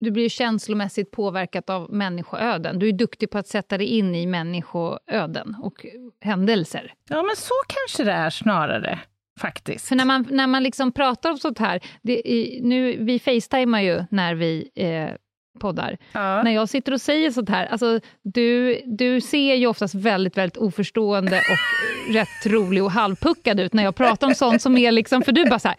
Du 0.00 0.10
blir 0.10 0.28
känslomässigt 0.28 1.10
påverkat 1.10 1.70
av 1.70 1.92
människoöden. 1.92 2.78
Du 2.78 2.88
är 2.88 2.92
duktig 2.92 3.30
på 3.30 3.38
att 3.38 3.46
sätta 3.48 3.78
dig 3.78 3.86
in 3.86 4.14
i 4.14 4.26
människoöden 4.26 5.56
och 5.62 5.72
händelser. 6.20 6.92
Ja, 7.08 7.22
men 7.22 7.36
så 7.36 7.54
kanske 7.68 8.04
det 8.04 8.12
är 8.12 8.30
snarare, 8.30 8.98
faktiskt. 9.40 9.88
För 9.88 9.96
när 9.96 10.04
man, 10.04 10.26
när 10.30 10.46
man 10.46 10.62
liksom 10.62 10.92
pratar 10.92 11.30
om 11.30 11.38
sånt 11.38 11.58
här, 11.58 11.80
det, 12.02 12.28
i, 12.28 12.60
nu, 12.62 12.96
vi 13.04 13.18
facetimar 13.18 13.80
ju 13.80 14.04
när 14.10 14.34
vi 14.34 14.70
eh, 14.74 15.14
poddar. 15.60 15.98
Ja. 16.12 16.42
När 16.42 16.50
jag 16.50 16.68
sitter 16.68 16.92
och 16.92 17.00
säger 17.00 17.30
sånt 17.30 17.48
här, 17.48 17.66
alltså, 17.66 18.00
du, 18.22 18.80
du 18.84 19.20
ser 19.20 19.54
ju 19.54 19.66
oftast 19.66 19.94
väldigt, 19.94 20.36
väldigt 20.36 20.56
oförstående 20.56 21.38
och 21.38 21.58
rätt 22.14 22.46
rolig 22.46 22.82
och 22.84 22.90
halvpuckad 22.90 23.60
ut 23.60 23.72
när 23.72 23.82
jag 23.82 23.96
pratar 23.96 24.26
om 24.26 24.34
sånt 24.34 24.62
som 24.62 24.78
är 24.78 24.92
liksom, 24.92 25.22
för 25.22 25.32
du 25.32 25.44
bara 25.44 25.58
så 25.58 25.68
här, 25.68 25.76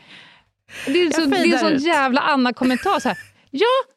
det 0.86 1.02
är, 1.02 1.12
så, 1.12 1.26
det 1.26 1.38
är 1.38 1.54
en 1.54 1.60
sån 1.60 1.74
ut. 1.74 1.86
jävla 1.86 2.22
Anna-kommentar 2.22 3.00
så 3.00 3.10
här, 3.10 3.18
ja, 3.52 3.97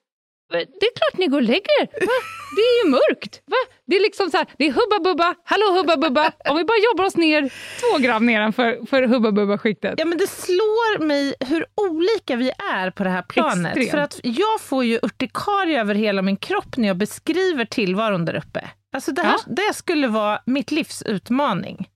det 0.58 0.86
är 0.86 0.94
klart 0.98 1.18
ni 1.18 1.26
går 1.26 1.38
och 1.38 1.42
lägger 1.42 1.82
er. 1.82 1.86
Va? 2.00 2.12
Det 2.56 2.60
är 2.62 2.84
ju 2.84 2.90
mörkt. 2.90 3.42
Va? 3.46 3.56
Det 3.86 3.96
är 3.96 4.00
liksom 4.00 4.30
så 4.30 4.36
här, 4.36 4.46
det 4.58 4.64
är 4.66 4.72
Hubba 4.72 5.10
Bubba, 5.10 5.34
hallå 5.44 5.78
Hubba 5.78 5.96
Bubba. 5.96 6.32
Om 6.48 6.56
vi 6.56 6.64
bara 6.64 6.78
jobbar 6.92 7.04
oss 7.04 7.16
ner 7.16 7.50
två 7.80 7.98
gram 7.98 8.26
nedanför 8.26 8.86
för 8.86 9.02
Hubba 9.02 9.30
Bubba-skiktet. 9.30 9.94
Ja, 9.98 10.04
men 10.04 10.18
det 10.18 10.26
slår 10.26 11.04
mig 11.04 11.34
hur 11.40 11.66
olika 11.74 12.36
vi 12.36 12.50
är 12.72 12.90
på 12.90 13.04
det 13.04 13.10
här 13.10 13.22
planet. 13.22 13.76
Extremt. 13.76 13.90
För 13.90 13.98
att 13.98 14.20
jag 14.22 14.60
får 14.60 14.84
ju 14.84 14.98
urtikaria 15.02 15.80
över 15.80 15.94
hela 15.94 16.22
min 16.22 16.36
kropp 16.36 16.76
när 16.76 16.88
jag 16.88 16.96
beskriver 16.96 17.64
tillvaron 17.64 18.24
där 18.24 18.34
uppe. 18.34 18.70
Alltså 18.92 19.12
det, 19.12 19.22
här, 19.22 19.38
det 19.46 19.74
skulle 19.74 20.08
vara 20.08 20.42
mitt 20.46 20.70
livs 20.70 21.02
utmaning, 21.02 21.88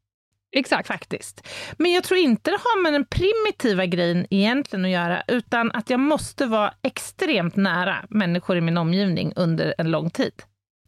Exakt. 0.55 0.89
faktiskt. 0.89 1.49
Men 1.79 1.93
jag 1.93 2.05
tror 2.05 2.21
inte 2.21 2.51
det 2.51 2.57
har 2.57 2.83
med 2.83 2.93
den 2.93 3.05
primitiva 3.05 3.87
grejen 3.87 4.27
egentligen 4.31 4.85
att 4.85 4.91
göra, 4.91 5.23
utan 5.29 5.73
att 5.73 5.91
jag 5.91 6.01
måste 6.01 6.47
vara 6.47 6.75
extremt 6.83 7.57
nära 7.57 7.97
människor 8.09 8.57
i 8.57 8.61
min 8.61 8.79
omgivning 8.79 9.33
under 9.37 9.75
en 9.79 9.91
lång 9.91 10.11
tid. 10.11 10.33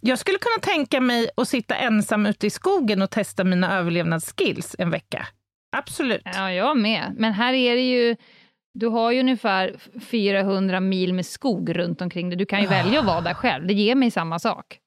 Jag 0.00 0.18
skulle 0.18 0.38
kunna 0.38 0.74
tänka 0.74 1.00
mig 1.00 1.29
att 1.37 1.48
sitta 1.48 1.74
ensam 1.74 2.26
ute 2.26 2.46
i 2.46 2.50
skogen 2.50 3.02
och 3.02 3.11
testa 3.11 3.44
mina 3.44 3.79
överlevnadsskills 3.79 4.76
en 4.79 4.90
vecka. 4.90 5.26
Absolut. 5.76 6.22
Ja, 6.24 6.52
jag 6.52 6.76
med. 6.76 7.14
Men 7.16 7.33
här 7.33 7.52
är 7.52 7.74
det 7.74 7.90
ju... 7.90 8.16
Du 8.74 8.87
har 8.87 9.12
ju 9.12 9.20
ungefär 9.20 9.76
400 10.00 10.81
mil 10.81 11.14
med 11.14 11.26
skog 11.26 11.79
runt 11.79 12.02
omkring 12.02 12.29
dig. 12.29 12.38
Du 12.38 12.46
kan 12.46 12.62
ju 12.62 12.66
välja 12.66 13.00
att 13.00 13.07
vara 13.07 13.20
där 13.20 13.35
själv. 13.35 13.66
Det 13.66 13.74
ger 13.74 13.94
mig 13.94 14.11
samma 14.11 14.38
sak. 14.38 14.79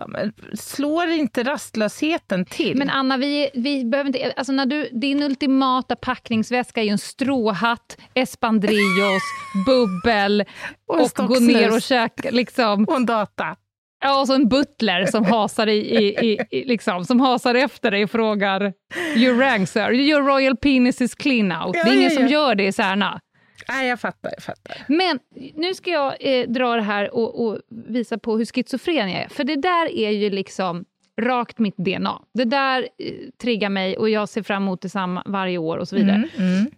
Ja, 0.00 0.06
men 0.06 0.32
slår 0.54 1.08
inte 1.08 1.42
rastlösheten 1.42 2.44
till? 2.44 2.78
Men 2.78 2.90
Anna, 2.90 3.16
vi, 3.16 3.50
vi 3.54 3.84
behöver 3.84 4.08
inte... 4.08 4.32
Alltså 4.36 4.52
när 4.52 4.66
du, 4.66 4.88
din 4.92 5.22
ultimata 5.22 5.96
packningsväska 5.96 6.80
är 6.80 6.84
ju 6.84 6.90
en 6.90 6.98
stråhatt, 6.98 7.98
Espandrillos, 8.14 9.22
bubbel 9.66 10.44
Och 10.86 11.00
och 11.00 11.28
gå 11.28 11.40
ner 11.40 11.72
och 11.72 11.82
käka... 11.82 12.30
Liksom, 12.30 12.84
och 12.84 12.96
en 12.96 13.06
data. 13.06 13.56
ja, 14.00 14.20
och 14.20 14.26
så 14.26 14.34
en 14.34 14.48
butler 14.48 15.06
som 15.06 15.24
hasar, 15.24 15.66
i, 15.66 15.76
i, 15.76 16.26
i, 16.26 16.38
i, 16.50 16.64
liksom, 16.64 17.04
som 17.04 17.20
hasar 17.20 17.54
efter 17.54 17.90
dig 17.90 18.04
och 18.04 18.10
frågar 18.10 18.72
“Your 19.16 19.38
rank 19.38 19.68
sir, 19.68 19.92
your 19.92 20.22
royal 20.22 20.56
penis 20.56 21.00
is 21.00 21.14
clean 21.14 21.48
now”. 21.48 21.70
Ja, 21.74 21.84
det 21.84 21.90
är 21.90 21.94
ingen 21.94 22.10
ja, 22.10 22.16
som 22.16 22.26
gör 22.26 22.54
det 22.54 22.66
i 22.66 22.72
Särna. 22.72 23.20
Nej, 23.68 23.88
jag 23.88 24.00
fattar. 24.00 24.30
Jag 24.36 24.42
fattar. 24.42 24.76
Men 24.88 25.18
nu 25.54 25.74
ska 25.74 25.90
jag 25.90 26.16
eh, 26.20 26.48
dra 26.48 26.74
det 26.76 26.82
här 26.82 27.14
och, 27.14 27.46
och 27.46 27.58
visa 27.70 28.18
på 28.18 28.38
hur 28.38 28.44
schizofren 28.44 29.10
jag 29.10 29.22
är. 29.22 29.28
För 29.28 29.44
det 29.44 29.56
där 29.56 29.90
är 29.90 30.10
ju 30.10 30.30
liksom 30.30 30.84
rakt 31.20 31.58
mitt 31.58 31.76
DNA. 31.76 32.22
Det 32.34 32.44
där 32.44 32.88
eh, 32.98 33.14
triggar 33.42 33.68
mig 33.68 33.96
och 33.96 34.10
jag 34.10 34.28
ser 34.28 34.42
fram 34.42 34.62
emot 34.62 34.82
detsamma 34.82 35.22
varje 35.26 35.58
år 35.58 35.76
och 35.76 35.88
så 35.88 35.96
vidare. 35.96 36.28
Mm, 36.36 36.52
mm. 36.52 36.70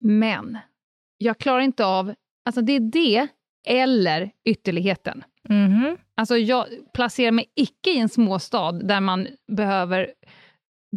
Men 0.00 0.58
jag 1.18 1.38
klarar 1.38 1.60
inte 1.60 1.84
av... 1.84 2.14
Alltså 2.44 2.60
det 2.62 2.72
är 2.72 2.80
det 2.80 3.28
eller 3.66 4.30
ytterligheten. 4.44 5.24
Mhm. 5.48 5.96
Alltså 6.14 6.36
jag 6.36 6.66
placerar 6.94 7.32
mig 7.32 7.52
icke 7.54 7.90
i 7.90 7.98
en 7.98 8.08
småstad 8.08 8.72
där 8.72 9.00
man 9.00 9.26
behöver, 9.52 10.10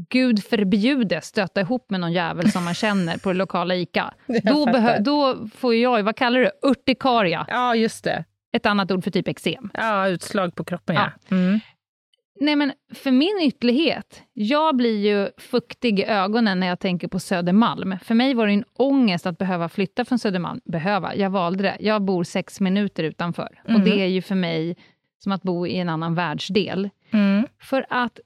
gud 0.10 0.44
förbjude, 0.44 1.22
stöta 1.22 1.62
ihop 1.62 1.90
med 1.90 2.00
någon 2.00 2.14
jävel 2.14 2.52
som 2.52 2.64
man 2.64 2.74
känner 2.74 3.18
på 3.18 3.30
det 3.30 3.38
lokala 3.38 3.76
ICA. 3.76 4.14
Då, 4.44 4.66
då 5.00 5.48
får 5.56 5.76
jag, 5.76 6.04
vad 6.04 6.16
kallar 6.16 6.40
du 6.40 6.46
det, 6.46 6.68
urtikaria. 6.68 7.46
Ja, 7.50 7.76
just 7.76 8.04
det. 8.04 8.26
Ett 8.54 8.66
annat 8.66 8.92
ord 8.92 9.04
för 9.04 9.12
typ 9.12 9.28
eksem. 9.28 9.72
Ja, 9.74 10.08
utslag 10.08 10.56
på 10.56 10.64
kroppen, 10.64 10.96
ja. 10.96 11.12
Ja. 11.28 11.36
Mm. 11.36 11.60
Nej, 12.42 12.56
men 12.56 12.74
för 12.94 13.12
min 13.12 13.40
ytterlighet, 13.42 14.24
jag 14.34 14.76
blir 14.76 15.00
ju 15.00 15.30
fuktig 15.38 16.00
i 16.00 16.04
ögonen 16.04 16.60
när 16.60 16.68
jag 16.68 16.80
tänker 16.80 17.08
på 17.08 17.20
Södermalm. 17.20 17.98
För 18.04 18.16
mig 18.16 18.34
var 18.34 18.48
det 18.48 18.54
en 18.54 18.66
ångest 18.74 19.26
att 19.26 19.38
behöva 19.38 19.70
flytta 19.70 20.06
från 20.06 20.20
Södermalm. 20.20 20.62
Behöva, 20.66 21.16
jag 21.16 21.30
valde 21.30 21.64
det. 21.64 21.78
Jag 21.80 22.02
bor 22.02 22.24
sex 22.24 22.60
minuter 22.60 23.04
utanför. 23.04 23.62
Mm. 23.66 23.82
Och 23.82 23.88
det 23.88 24.02
är 24.02 24.08
ju 24.08 24.22
för 24.22 24.36
mig 24.36 24.78
som 25.24 25.32
att 25.32 25.44
bo 25.44 25.68
i 25.68 25.78
en 25.78 25.90
annan 25.90 26.16
världsdel. 26.16 26.90
Mm. 27.12 27.48
För 27.62 27.86
att 27.90 28.20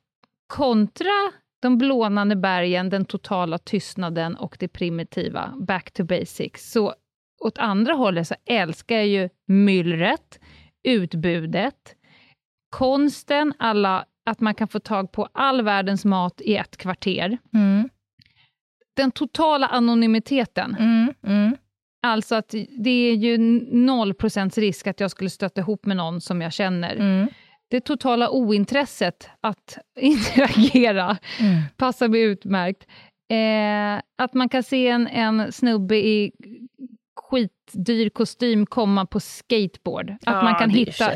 kontra 0.48 1.32
de 1.66 1.78
blånande 1.78 2.36
bergen, 2.36 2.90
den 2.90 3.06
totala 3.06 3.58
tystnaden 3.58 4.36
och 4.36 4.58
det 4.60 4.68
primitiva, 4.68 5.54
back 5.68 5.92
to 5.92 6.04
basics, 6.04 6.72
så 6.72 6.94
åt 7.42 7.58
andra 7.58 7.94
hållet 7.94 8.28
så 8.28 8.36
älskar 8.46 8.96
jag 8.96 9.08
ju 9.08 9.30
myllret, 9.48 10.40
utbudet, 10.84 11.96
konsten, 12.70 13.54
alla, 13.60 14.06
att 14.26 14.40
man 14.40 14.56
kan 14.56 14.68
få 14.68 14.80
tag 14.80 15.12
på 15.12 15.28
all 15.34 15.62
världens 15.62 16.06
mat 16.06 16.42
i 16.42 16.56
ett 16.56 16.78
kvarter. 16.78 17.38
Mm. 17.54 17.90
Den 18.96 19.12
totala 19.12 19.68
anonymiteten, 19.68 20.76
Mm. 20.80 21.14
Mm. 21.28 21.58
alltså 22.08 22.36
att 22.36 22.56
det 22.84 23.10
är 23.10 23.16
ju 23.16 23.38
noll 23.72 24.14
procents 24.14 24.58
risk 24.58 24.88
att 24.88 25.00
jag 25.00 25.12
skulle 25.12 25.30
stöta 25.30 25.62
ihop 25.62 25.86
med 25.86 25.98
någon 25.98 26.22
som 26.22 26.42
jag 26.42 26.54
känner. 26.54 26.96
Det 27.68 27.80
totala 27.82 28.30
ointresset 28.30 29.30
att 29.42 29.78
interagera 30.00 31.18
Mm. 31.40 31.62
passar 31.78 32.08
mig 32.08 32.22
utmärkt. 32.22 32.84
Eh, 33.30 34.02
att 34.18 34.34
man 34.34 34.50
kan 34.50 34.64
se 34.64 34.88
en, 34.88 35.08
en 35.08 35.52
snubbe 35.52 35.96
i 35.98 36.32
skitdyr 37.30 38.10
kostym 38.10 38.66
komma 38.66 39.06
på 39.06 39.20
skateboard. 39.20 40.10
Att 40.10 40.18
Ja, 40.26 40.44
man 40.44 40.56
kan 40.56 40.70
hitta 40.70 41.12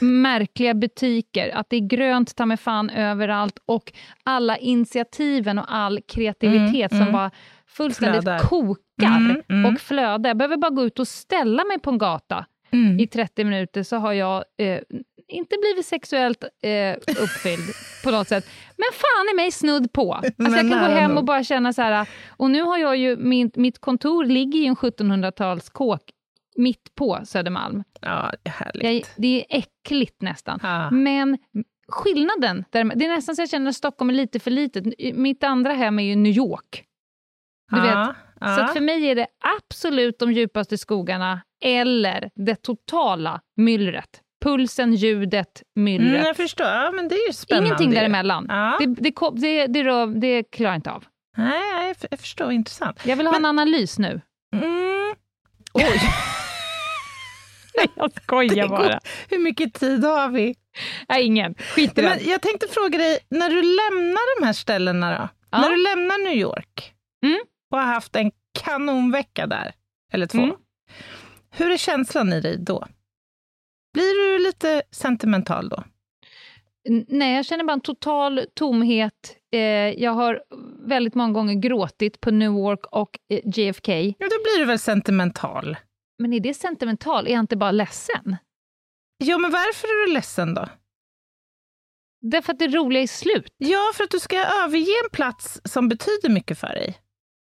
märkliga 0.00 0.74
butiker, 0.74 1.50
att 1.56 1.70
det 1.70 1.76
är 1.76 1.80
grönt 1.88 2.36
ta 2.36 2.46
mig 2.46 2.56
fan 2.56 2.90
överallt 2.90 3.58
och 3.66 3.92
alla 4.24 4.56
initiativen 4.56 5.58
och 5.58 5.64
all 5.74 6.00
kreativitet 6.08 6.74
Mm, 6.74 6.88
som 6.88 7.00
mm. 7.00 7.12
bara 7.12 7.30
fullständigt 7.66 8.22
Flödar. 8.22 8.38
kokar 8.38 9.16
Mm, 9.16 9.42
mm. 9.48 9.74
och 9.74 9.80
flödar. 9.80 10.30
Jag 10.30 10.36
behöver 10.36 10.56
bara 10.56 10.70
gå 10.70 10.84
ut 10.84 10.98
och 10.98 11.08
ställa 11.08 11.64
mig 11.64 11.78
på 11.78 11.90
en 11.90 11.98
gata 11.98 12.46
Mm. 12.70 13.00
i 13.00 13.06
30 13.06 13.44
minuter 13.44 13.82
så 13.82 13.96
har 13.96 14.12
jag 14.12 14.44
eh, 14.58 14.78
inte 15.28 15.56
blivit 15.60 15.86
sexuellt 15.86 16.44
eh, 16.62 16.96
uppfylld 17.22 17.74
på 18.04 18.10
något 18.10 18.28
sätt. 18.28 18.46
Men 18.76 18.86
fan 18.92 19.28
i 19.32 19.36
mig 19.36 19.50
snudd 19.50 19.92
på. 19.92 20.12
Alltså 20.38 20.56
jag 20.56 20.70
kan 20.70 20.80
gå 20.80 20.94
hem 20.94 21.10
nog. 21.10 21.18
och 21.18 21.24
bara 21.24 21.44
känna 21.44 21.72
så 21.72 21.82
här, 21.82 22.08
och 22.28 22.50
nu 22.50 22.62
har 22.62 22.78
jag 22.78 22.96
ju, 22.96 23.16
min, 23.16 23.50
mitt 23.54 23.78
kontor 23.78 24.24
ligger 24.24 24.58
i 24.60 24.66
en 24.66 24.76
1700-talskåk 24.76 26.00
mitt 26.56 26.94
på 26.94 27.20
Södermalm. 27.24 27.84
Ja, 28.00 28.32
det 28.42 28.50
är 28.50 28.52
härligt. 28.52 28.84
Jag, 28.84 29.22
det 29.22 29.40
är 29.40 29.58
äckligt 29.58 30.22
nästan. 30.22 30.60
Ja. 30.62 30.90
Men 30.90 31.38
skillnaden, 31.88 32.64
där, 32.70 32.84
det 32.84 33.04
är 33.04 33.08
nästan 33.08 33.36
så 33.36 33.42
jag 33.42 33.50
känner 33.50 33.68
att 33.68 33.76
Stockholm 33.76 34.10
är 34.10 34.14
lite 34.14 34.40
för 34.40 34.50
litet. 34.50 34.84
Mitt 35.14 35.44
andra 35.44 35.72
hem 35.72 35.98
är 35.98 36.02
ju 36.02 36.16
New 36.16 36.32
York. 36.32 36.84
Du 37.70 37.80
vet, 37.80 37.94
ja. 37.94 38.14
så 38.40 38.60
att 38.60 38.72
för 38.72 38.80
mig 38.80 39.06
är 39.10 39.14
det 39.14 39.26
absolut 39.58 40.18
de 40.18 40.32
djupaste 40.32 40.78
skogarna 40.78 41.40
eller 41.64 42.30
det 42.34 42.56
totala 42.62 43.40
myllret. 43.56 44.20
Pulsen, 44.44 44.94
ljudet, 44.94 45.62
myllret. 45.74 46.10
Mm, 46.14 46.26
jag 46.26 46.36
förstår. 46.36 46.66
Ja, 46.66 46.90
men 46.94 47.08
det 47.08 47.14
är 47.14 47.26
ju 47.26 47.32
spännande. 47.32 47.66
Ingenting 47.68 47.90
däremellan. 47.90 48.46
Ja. 48.48 48.76
Det, 48.80 48.86
det, 48.86 49.12
det, 49.40 49.66
det, 49.66 49.82
rör- 49.82 50.20
det 50.20 50.42
klarar 50.42 50.70
jag 50.70 50.78
inte 50.78 50.90
av. 50.90 51.04
Nej, 51.36 51.86
jag, 51.88 51.96
jag 52.10 52.20
förstår. 52.20 52.52
Intressant. 52.52 53.06
Jag 53.06 53.16
vill 53.16 53.26
ha 53.26 53.36
en 53.36 53.44
analys 53.44 53.98
nu. 53.98 54.20
Mm. 54.56 55.14
Oj. 55.72 56.00
jag 57.96 58.12
skojar 58.22 58.68
bara. 58.68 59.00
Hur 59.30 59.38
mycket 59.38 59.74
tid 59.74 60.04
har 60.04 60.28
vi? 60.28 60.54
Nej, 61.08 61.22
ingen. 61.24 61.54
Skit 61.54 61.98
i 61.98 62.02
Men 62.02 62.18
jag 62.22 62.40
tänkte 62.42 62.66
fråga 62.68 62.98
dig, 62.98 63.18
när 63.28 63.50
du 63.50 63.56
lämnar 63.62 64.40
de 64.40 64.46
här 64.46 64.52
ställena 64.52 65.18
då? 65.18 65.28
Ja. 65.50 65.60
När 65.60 65.70
du 65.70 65.76
lämnar 65.76 66.24
New 66.24 66.36
York 66.38 66.90
Mm. 67.24 67.38
och 67.70 67.78
har 67.78 67.84
haft 67.86 68.16
en 68.16 68.30
kanonvecka 68.64 69.46
där, 69.46 69.72
eller 70.12 70.26
två. 70.26 70.38
Mm. 70.38 70.56
Hur 71.50 71.70
är 71.70 71.76
känslan 71.76 72.32
i 72.32 72.40
dig 72.40 72.56
då? 72.58 72.86
Blir 73.94 74.32
du 74.32 74.44
lite 74.44 74.82
sentimental 74.90 75.68
då? 75.68 75.84
Nej, 77.08 77.36
jag 77.36 77.44
känner 77.46 77.64
bara 77.64 77.72
en 77.72 77.80
total 77.80 78.40
tomhet. 78.54 79.36
Eh, 79.52 79.60
jag 80.02 80.10
har 80.12 80.42
väldigt 80.88 81.14
många 81.14 81.32
gånger 81.32 81.54
gråtit 81.54 82.20
på 82.20 82.30
Newark 82.30 82.86
och 82.86 83.18
eh, 83.28 83.40
JFK. 83.44 83.92
Ja, 83.92 84.14
då 84.18 84.42
blir 84.42 84.58
du 84.58 84.64
väl 84.64 84.78
sentimental? 84.78 85.76
Men 86.18 86.32
är 86.32 86.40
det 86.40 86.54
sentimental? 86.54 87.26
Är 87.26 87.30
jag 87.30 87.40
inte 87.40 87.56
bara 87.56 87.70
ledsen? 87.70 88.36
Ja, 89.18 89.38
men 89.38 89.50
varför 89.50 89.86
är 89.88 90.06
du 90.06 90.12
ledsen 90.12 90.54
då? 90.54 90.68
Därför 92.20 92.52
att 92.52 92.58
det 92.58 92.68
roliga 92.68 93.02
är 93.02 93.06
slut. 93.06 93.54
Ja, 93.56 93.92
för 93.94 94.04
att 94.04 94.10
du 94.10 94.20
ska 94.20 94.36
överge 94.38 95.00
en 95.04 95.10
plats 95.12 95.60
som 95.64 95.88
betyder 95.88 96.28
mycket 96.28 96.58
för 96.58 96.66
dig. 96.66 96.98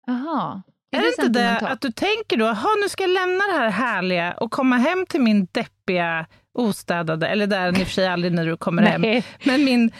Jaha. 0.06 0.62
Är, 0.92 1.00
det 1.02 1.08
inte 1.08 1.28
det 1.28 1.58
att 1.58 1.80
du 1.80 1.92
tänker 1.92 2.36
då, 2.36 2.44
"Jaha, 2.44 2.68
nu 2.82 2.88
ska 2.88 3.02
jag 3.02 3.10
lämna 3.10 3.44
det 3.46 3.52
här 3.58 3.70
härliga 3.70 4.32
och 4.32 4.50
komma 4.50 4.76
hem 4.76 5.06
till 5.08 5.20
min 5.20 5.48
deppiga, 5.52 6.26
ostädade, 6.58 7.28
eller 7.28 7.46
där 7.46 7.60
är 7.60 7.80
i 7.80 7.82
och 7.82 7.86
för 7.86 7.94
sig 7.94 8.06
aldrig 8.08 8.32
när 8.32 8.46
du 8.46 8.56
kommer 8.56 8.82
hem, 8.82 9.22
men 9.44 9.64
min 9.64 9.90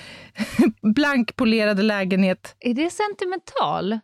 blankpolerade 0.94 1.82
lägenhet. 1.82 2.56
Är 2.60 2.74
det 2.74 2.90
sentimental? 2.90 3.98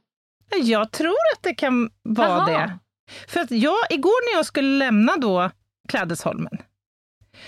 Jag 0.62 0.90
tror 0.90 1.16
att 1.36 1.42
det 1.42 1.54
kan 1.54 1.90
vara 2.02 2.28
Jaha. 2.28 2.46
det. 2.46 2.78
För 3.28 3.40
att 3.40 3.50
jag, 3.50 3.76
igår 3.90 4.32
när 4.32 4.38
jag 4.38 4.46
skulle 4.46 4.78
lämna 4.78 5.16
då 5.16 5.50
Klädesholmen 5.88 6.58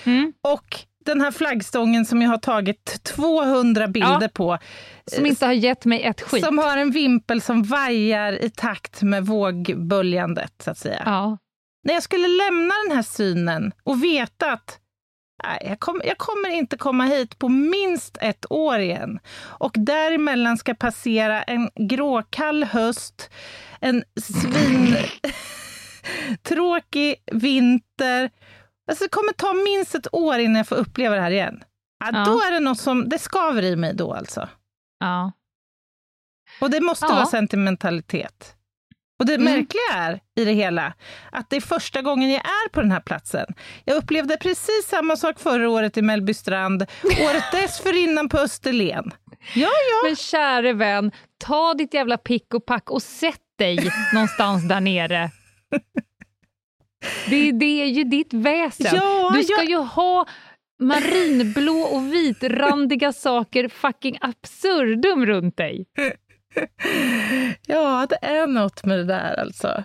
Mm. 0.04 0.32
och 0.42 0.76
den 1.08 1.20
här 1.20 1.30
flaggstången 1.30 2.06
som 2.06 2.22
jag 2.22 2.30
har 2.30 2.38
tagit 2.38 3.02
200 3.02 3.88
bilder 3.88 4.18
Ja. 4.22 4.28
på, 4.34 4.58
Som 5.06 5.26
inte 5.26 5.46
har 5.46 5.52
gett 5.52 5.84
mig 5.84 6.02
ett 6.02 6.20
skit. 6.20 6.44
som 6.44 6.58
har 6.58 6.76
en 6.76 6.90
vimpel 6.90 7.40
som 7.40 7.62
vajar 7.62 8.32
i 8.44 8.50
takt 8.50 9.02
med 9.02 9.26
vågböljandet, 9.26 10.52
så 10.64 10.70
att 10.70 10.78
säga. 10.78 11.02
Ja. 11.06 11.38
När 11.84 11.94
jag 11.94 12.02
skulle 12.02 12.28
lämna 12.28 12.74
den 12.88 12.96
här 12.96 13.02
synen 13.02 13.72
och 13.84 14.04
veta 14.04 14.52
att 14.52 14.78
nej, 15.44 15.66
jag, 15.68 15.80
kom, 15.80 16.00
jag 16.04 16.18
kommer 16.18 16.48
inte 16.50 16.76
komma 16.76 17.04
hit 17.04 17.38
på 17.38 17.48
minst 17.48 18.18
ett 18.20 18.46
år 18.50 18.78
igen. 18.78 19.18
Och 19.40 19.72
däremellan 19.74 20.58
ska 20.58 20.74
passera 20.74 21.42
en 21.42 21.70
gråkall 21.88 22.64
höst, 22.64 23.30
en 23.80 24.04
svin 24.22 24.96
tråkig 26.42 27.14
vinter. 27.32 28.30
Alltså 28.88 29.04
det 29.04 29.08
kommer 29.10 29.32
ta 29.32 29.52
minst 29.54 29.94
ett 29.94 30.14
år 30.14 30.38
innan 30.38 30.56
jag 30.56 30.68
får 30.68 30.76
uppleva 30.76 31.14
det 31.14 31.20
här 31.20 31.30
igen. 31.30 31.62
Ja, 32.00 32.10
Ja. 32.12 32.24
Då 32.24 32.40
är 32.40 32.50
det 32.50 32.60
något 32.60 32.80
som, 32.80 33.08
det 33.08 33.18
skaver 33.18 33.62
i 33.64 33.76
mig 33.76 33.94
då 33.94 34.14
alltså. 34.14 34.48
ja. 35.00 35.32
Och 36.60 36.70
det 36.70 36.80
måste 36.80 37.06
Ja. 37.06 37.14
vara 37.14 37.26
sentimentalitet. 37.26 38.54
Och 39.20 39.26
det 39.26 39.34
Mm. 39.34 39.44
märkliga 39.44 39.82
är 39.94 40.20
i 40.36 40.44
det 40.44 40.52
hela 40.52 40.92
att 41.32 41.50
det 41.50 41.56
är 41.56 41.60
första 41.60 42.02
gången 42.02 42.30
jag 42.30 42.40
är 42.44 42.68
på 42.68 42.80
den 42.80 42.90
här 42.92 43.00
platsen. 43.00 43.46
Jag 43.84 43.96
upplevde 43.96 44.36
precis 44.36 44.86
samma 44.88 45.16
sak 45.16 45.40
förra 45.40 45.70
året 45.70 45.96
i 45.96 46.02
Mellbystrand, 46.02 46.82
året 47.04 47.44
dessförinnan 47.52 48.28
på 48.28 48.38
Österlen. 48.38 49.10
Ja, 49.54 49.68
ja. 49.68 50.04
Men 50.08 50.16
käre 50.16 50.72
vän, 50.72 51.12
ta 51.38 51.74
ditt 51.74 51.94
jävla 51.94 52.18
pick 52.18 52.54
och 52.54 52.66
pack 52.66 52.90
och 52.90 53.02
sätt 53.02 53.40
dig 53.58 53.92
någonstans 54.14 54.68
där 54.68 54.80
nere. 54.80 55.30
Det, 57.30 57.52
det 57.52 57.82
är 57.82 57.86
ju 57.86 58.04
ditt 58.04 58.34
väsen. 58.34 58.86
Ja, 58.96 59.32
du 59.36 59.42
ska 59.42 59.52
jag- 59.62 59.70
ju 59.70 59.76
ha 59.76 60.26
marinblå 60.82 61.78
och 61.80 62.12
vitrandiga 62.14 63.12
saker 63.12 63.68
fucking 63.68 64.18
absurdum 64.20 65.26
runt 65.26 65.56
dig. 65.56 65.86
Ja, 67.66 68.06
det 68.10 68.18
är 68.26 68.46
något 68.46 68.84
med 68.84 68.98
det 68.98 69.04
där 69.04 69.40
alltså. 69.40 69.84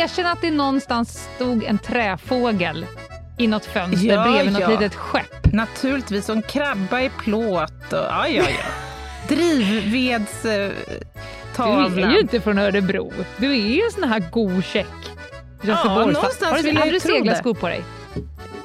Erkänn 0.00 0.26
att 0.26 0.40
det 0.40 0.50
någonstans 0.50 1.28
stod 1.36 1.64
en 1.64 1.78
träfågel 1.78 2.86
i 3.38 3.46
något 3.46 3.64
fönster 3.64 4.08
Ja, 4.08 4.22
bredvid 4.22 4.52
något 4.52 4.62
ja. 4.62 4.68
litet 4.68 4.94
skepp. 4.94 5.52
Naturligtvis, 5.52 6.28
och 6.28 6.36
en 6.36 6.42
krabba 6.42 7.00
i 7.00 7.10
plåt 7.18 7.92
och 7.92 7.98
ja, 7.98 8.28
ja, 8.28 8.44
ja. 8.48 8.66
Drivveds... 9.28 10.44
Eh, 10.44 10.70
Du 11.56 12.02
är 12.02 12.10
ju 12.10 12.20
inte 12.20 12.40
från 12.40 12.58
Örebro. 12.58 13.12
Du 13.36 13.58
är 13.58 13.84
en 13.84 13.90
sån 13.92 14.04
här 14.08 14.22
god 14.30 14.64
check. 14.64 14.86
Göteborgsfan. 15.62 16.12
någonstans 16.12 16.50
har 16.50 16.56
du, 16.56 16.62
vill 16.62 16.74
jag 16.74 16.80
hade 16.80 16.92
ju 16.92 16.98
du 16.98 17.00
tro 17.00 17.10
det. 17.12 17.18
seglarskor 17.18 17.54
på 17.54 17.68
dig? 17.68 17.82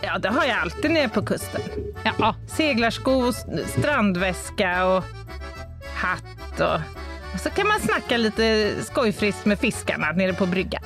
Ja, 0.01 0.17
det 0.17 0.29
har 0.29 0.45
jag 0.45 0.57
alltid 0.59 0.91
nere 0.91 1.09
på 1.09 1.25
kusten. 1.25 1.61
Ja. 2.19 2.35
seglarsko, 2.47 3.33
strandväska 3.79 4.85
och 4.85 5.03
hatt. 5.95 6.59
Och, 6.59 6.79
och 7.33 7.39
så 7.39 7.49
kan 7.49 7.67
man 7.67 7.79
snacka 7.79 8.17
lite 8.17 8.71
skojfriskt 8.83 9.45
med 9.45 9.59
fiskarna 9.59 10.11
nere 10.11 10.33
på 10.33 10.45
bryggan. 10.45 10.83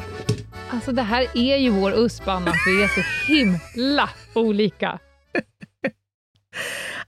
Alltså 0.72 0.92
det 0.92 1.02
här 1.02 1.28
är 1.34 1.58
ju 1.58 1.70
vår 1.70 1.92
USP, 1.94 2.28
Anna. 2.28 2.54
Vi 2.66 2.84
är 2.84 2.88
så 2.88 3.32
himla 3.34 4.10
olika. 4.36 5.00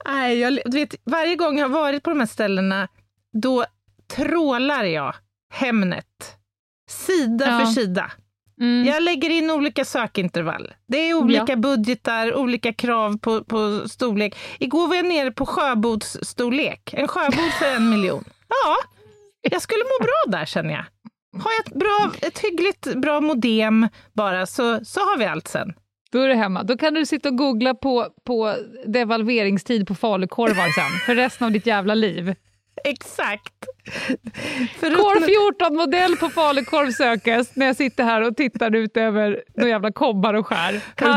Nej, 0.06 0.40
jag, 0.40 0.60
du 0.66 0.78
vet, 0.78 0.96
varje 1.04 1.36
gång 1.36 1.60
jag 1.60 1.70
har 1.70 1.82
varit 1.82 2.04
på 2.04 2.10
de 2.10 2.20
här 2.20 2.28
ställena, 2.28 2.88
då 3.34 3.66
trålar 4.16 4.84
jag 4.84 5.16
Hemnet. 5.54 6.38
Sida 6.90 7.46
Ja. 7.46 7.60
för 7.60 7.66
sida. 7.66 8.12
Mm. 8.62 8.86
Jag 8.88 9.04
lägger 9.04 9.30
in 9.30 9.52
olika 9.52 9.86
sökintervall. 9.86 10.74
Det 10.88 10.98
är 10.98 11.14
olika 11.14 11.56
budgetar, 11.56 12.34
olika 12.36 12.74
krav 12.74 13.18
på, 13.18 13.44
på 13.44 13.90
storlek. 13.90 14.36
Igår 14.60 14.88
var 14.88 14.96
jag 14.96 15.06
nere 15.06 15.32
på 15.32 15.46
sjöbodsstorlek. 15.46 16.94
En 16.94 17.08
sjöbod 17.08 17.52
för 17.60 17.76
en 17.76 17.90
miljon. 17.90 18.24
Ja, 18.48 18.76
jag 19.42 19.62
skulle 19.62 19.84
må 19.84 20.04
bra 20.06 20.40
där 20.40 20.46
känner 20.46 20.74
jag. 20.74 20.86
Har 21.34 21.52
jag 21.58 21.68
ett, 21.68 21.80
bra, 21.80 22.28
ett 22.28 22.40
hyggligt 22.40 22.96
bra 22.96 23.22
modem 23.22 23.88
bara 24.14 24.46
så, 24.46 24.86
så 24.86 25.00
har 25.00 25.18
vi 25.18 25.26
allt 25.26 25.48
sen. 25.48 25.74
Då 26.12 26.20
är 26.20 26.28
du 26.28 26.34
hemma. 26.34 26.64
Då 26.64 26.78
kan 26.78 26.94
du 26.94 27.06
sitta 27.06 27.30
och 27.30 27.38
googla 27.38 27.74
på, 27.74 28.08
på 28.26 28.56
devalveringstid 28.86 29.88
på 29.88 29.96
falukorvar 29.96 30.72
sen, 30.76 31.00
för 31.06 31.16
resten 31.16 31.46
av 31.46 31.52
ditt 31.52 31.66
jävla 31.66 31.96
liv. 31.96 32.36
Exakt. 32.84 33.54
Core 34.80 35.20
14-modell 35.20 36.16
på 36.18 36.30
falukorv 36.30 36.92
sökes 36.92 37.56
när 37.56 37.66
jag 37.66 37.76
sitter 37.76 38.04
här 38.04 38.28
och 38.28 38.38
tittar 38.38 38.76
ut 38.76 38.98
över 38.98 39.44
några 39.56 39.70
jävla 39.70 39.92
kobbar 39.92 40.34
och 40.34 40.48
skär. 40.48 40.72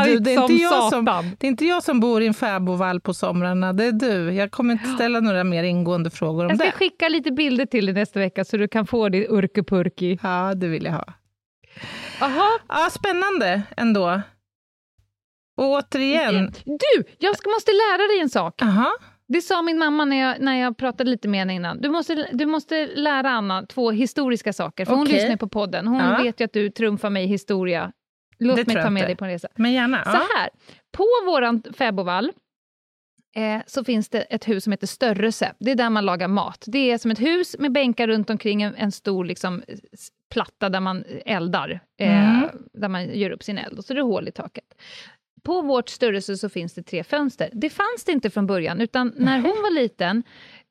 Du, 0.05 0.19
det, 0.19 0.33
är 0.33 0.41
inte 0.41 0.53
jag 0.53 0.89
som, 0.89 1.05
det 1.39 1.47
är 1.47 1.49
inte 1.49 1.65
jag 1.65 1.83
som 1.83 1.99
bor 1.99 2.21
i 2.21 2.27
en 2.27 2.33
fäbodvall 2.33 3.01
på 3.01 3.13
somrarna, 3.13 3.73
det 3.73 3.85
är 3.85 3.91
du. 3.91 4.31
Jag 4.33 4.51
kommer 4.51 4.73
inte 4.73 4.89
ställa 4.89 5.19
några 5.19 5.43
mer 5.43 5.63
ingående 5.63 6.09
frågor 6.09 6.43
om 6.45 6.49
Jag 6.49 6.57
ska 6.57 6.65
det. 6.65 6.71
skicka 6.71 7.09
lite 7.09 7.31
bilder 7.31 7.65
till 7.65 7.85
dig 7.85 7.95
nästa 7.95 8.19
vecka 8.19 8.45
så 8.45 8.57
du 8.57 8.67
kan 8.67 8.87
få 8.87 9.09
din 9.09 9.25
urkepurki. 9.29 10.19
Ja, 10.23 10.53
det 10.55 10.67
vill 10.67 10.85
jag 10.85 10.91
ha. 10.93 11.05
Jaha, 12.19 12.59
Ja, 12.69 12.89
spännande 12.91 13.61
ändå. 13.77 14.21
Och 15.57 15.65
återigen, 15.65 16.53
du! 16.65 17.03
Jag 17.17 17.37
ska, 17.37 17.49
måste 17.49 17.71
lära 17.71 18.07
dig 18.07 18.19
en 18.21 18.29
sak. 18.29 18.61
aha, 18.61 18.91
Det 19.27 19.41
sa 19.41 19.61
min 19.61 19.77
mamma 19.77 20.05
när 20.05 20.15
jag, 20.17 20.41
när 20.41 20.55
jag 20.61 20.77
pratade 20.77 21.09
lite 21.09 21.27
med 21.27 21.39
henne 21.39 21.53
innan. 21.53 21.81
Du 21.81 21.89
måste, 21.89 22.27
du 22.31 22.45
måste 22.45 22.85
lära 22.95 23.29
Anna 23.29 23.65
två 23.65 23.91
historiska 23.91 24.53
saker, 24.53 24.85
för 24.85 24.93
hon 24.93 25.01
Okej. 25.07 25.15
lyssnar 25.15 25.35
på 25.37 25.47
podden. 25.49 25.87
Hon 25.87 25.99
Ja. 25.99 26.23
vet 26.23 26.39
ju 26.41 26.45
att 26.45 26.53
du 26.53 26.69
trumfar 26.69 27.09
mig 27.09 27.23
i 27.23 27.27
historia. 27.27 27.91
Låt 28.39 28.55
Det 28.55 28.67
mig 28.67 28.75
ta 28.83 28.89
med 28.89 29.01
inte. 29.01 29.07
dig 29.07 29.15
på 29.15 29.25
en 29.25 29.31
resa. 29.31 29.47
men 29.55 29.73
gärna. 29.73 30.03
Så 30.03 30.11
Ja. 30.11 30.27
här, 30.37 30.49
på 30.97 31.05
våran 31.25 31.63
fäbodvall 31.77 32.31
eh, 33.35 33.61
så 33.67 33.83
finns 33.83 34.09
det 34.09 34.21
ett 34.21 34.47
hus 34.47 34.63
som 34.63 34.71
heter 34.71 34.87
Störrelse. 34.87 35.53
Det 35.59 35.71
är 35.71 35.75
där 35.75 35.89
man 35.89 36.05
lagar 36.05 36.27
mat. 36.27 36.63
Det 36.67 36.91
är 36.91 36.97
som 36.97 37.11
ett 37.11 37.19
hus 37.21 37.55
med 37.59 37.71
bänkar 37.71 38.07
runt 38.07 38.29
omkring 38.29 38.61
en, 38.61 38.75
en 38.75 38.91
stor 38.91 39.25
liksom, 39.25 39.63
platta 40.33 40.69
där 40.69 40.79
man 40.79 41.03
eldar, 41.25 41.79
eh, 41.99 42.37
Mm. 42.37 42.49
där 42.73 42.89
man 42.89 43.13
gör 43.13 43.29
upp 43.29 43.43
sin 43.43 43.57
eld. 43.57 43.77
Och 43.77 43.85
så 43.85 43.93
är 43.93 43.95
det 43.95 44.01
hål 44.01 44.27
i 44.27 44.31
taket. 44.31 44.65
På 45.45 45.61
vårt 45.61 45.89
störrelse 45.89 46.37
så 46.37 46.49
finns 46.49 46.73
det 46.73 46.83
tre 46.83 47.03
fönster. 47.03 47.49
Det 47.53 47.69
fanns 47.69 48.03
det 48.05 48.11
inte 48.11 48.29
från 48.29 48.47
början, 48.47 48.81
utan 48.81 49.13
när 49.17 49.39
hon 49.39 49.61
var 49.61 49.73
liten, 49.73 50.23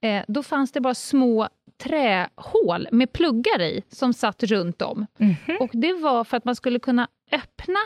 eh, 0.03 0.23
då 0.29 0.43
fanns 0.43 0.73
det 0.73 0.81
bara 0.81 0.95
små 0.95 1.49
trähål 1.83 2.89
med 2.93 3.13
pluggar 3.13 3.63
i, 3.63 3.83
som 3.89 4.13
satt 4.15 4.43
runt 4.43 4.83
om. 4.83 5.07
Mhm. 5.19 5.57
Och 5.61 5.71
det 5.73 5.93
var 5.93 6.25
för 6.25 6.37
att 6.37 6.45
man 6.45 6.57
skulle 6.57 6.79
kunna 6.79 7.09
öppna 7.33 7.79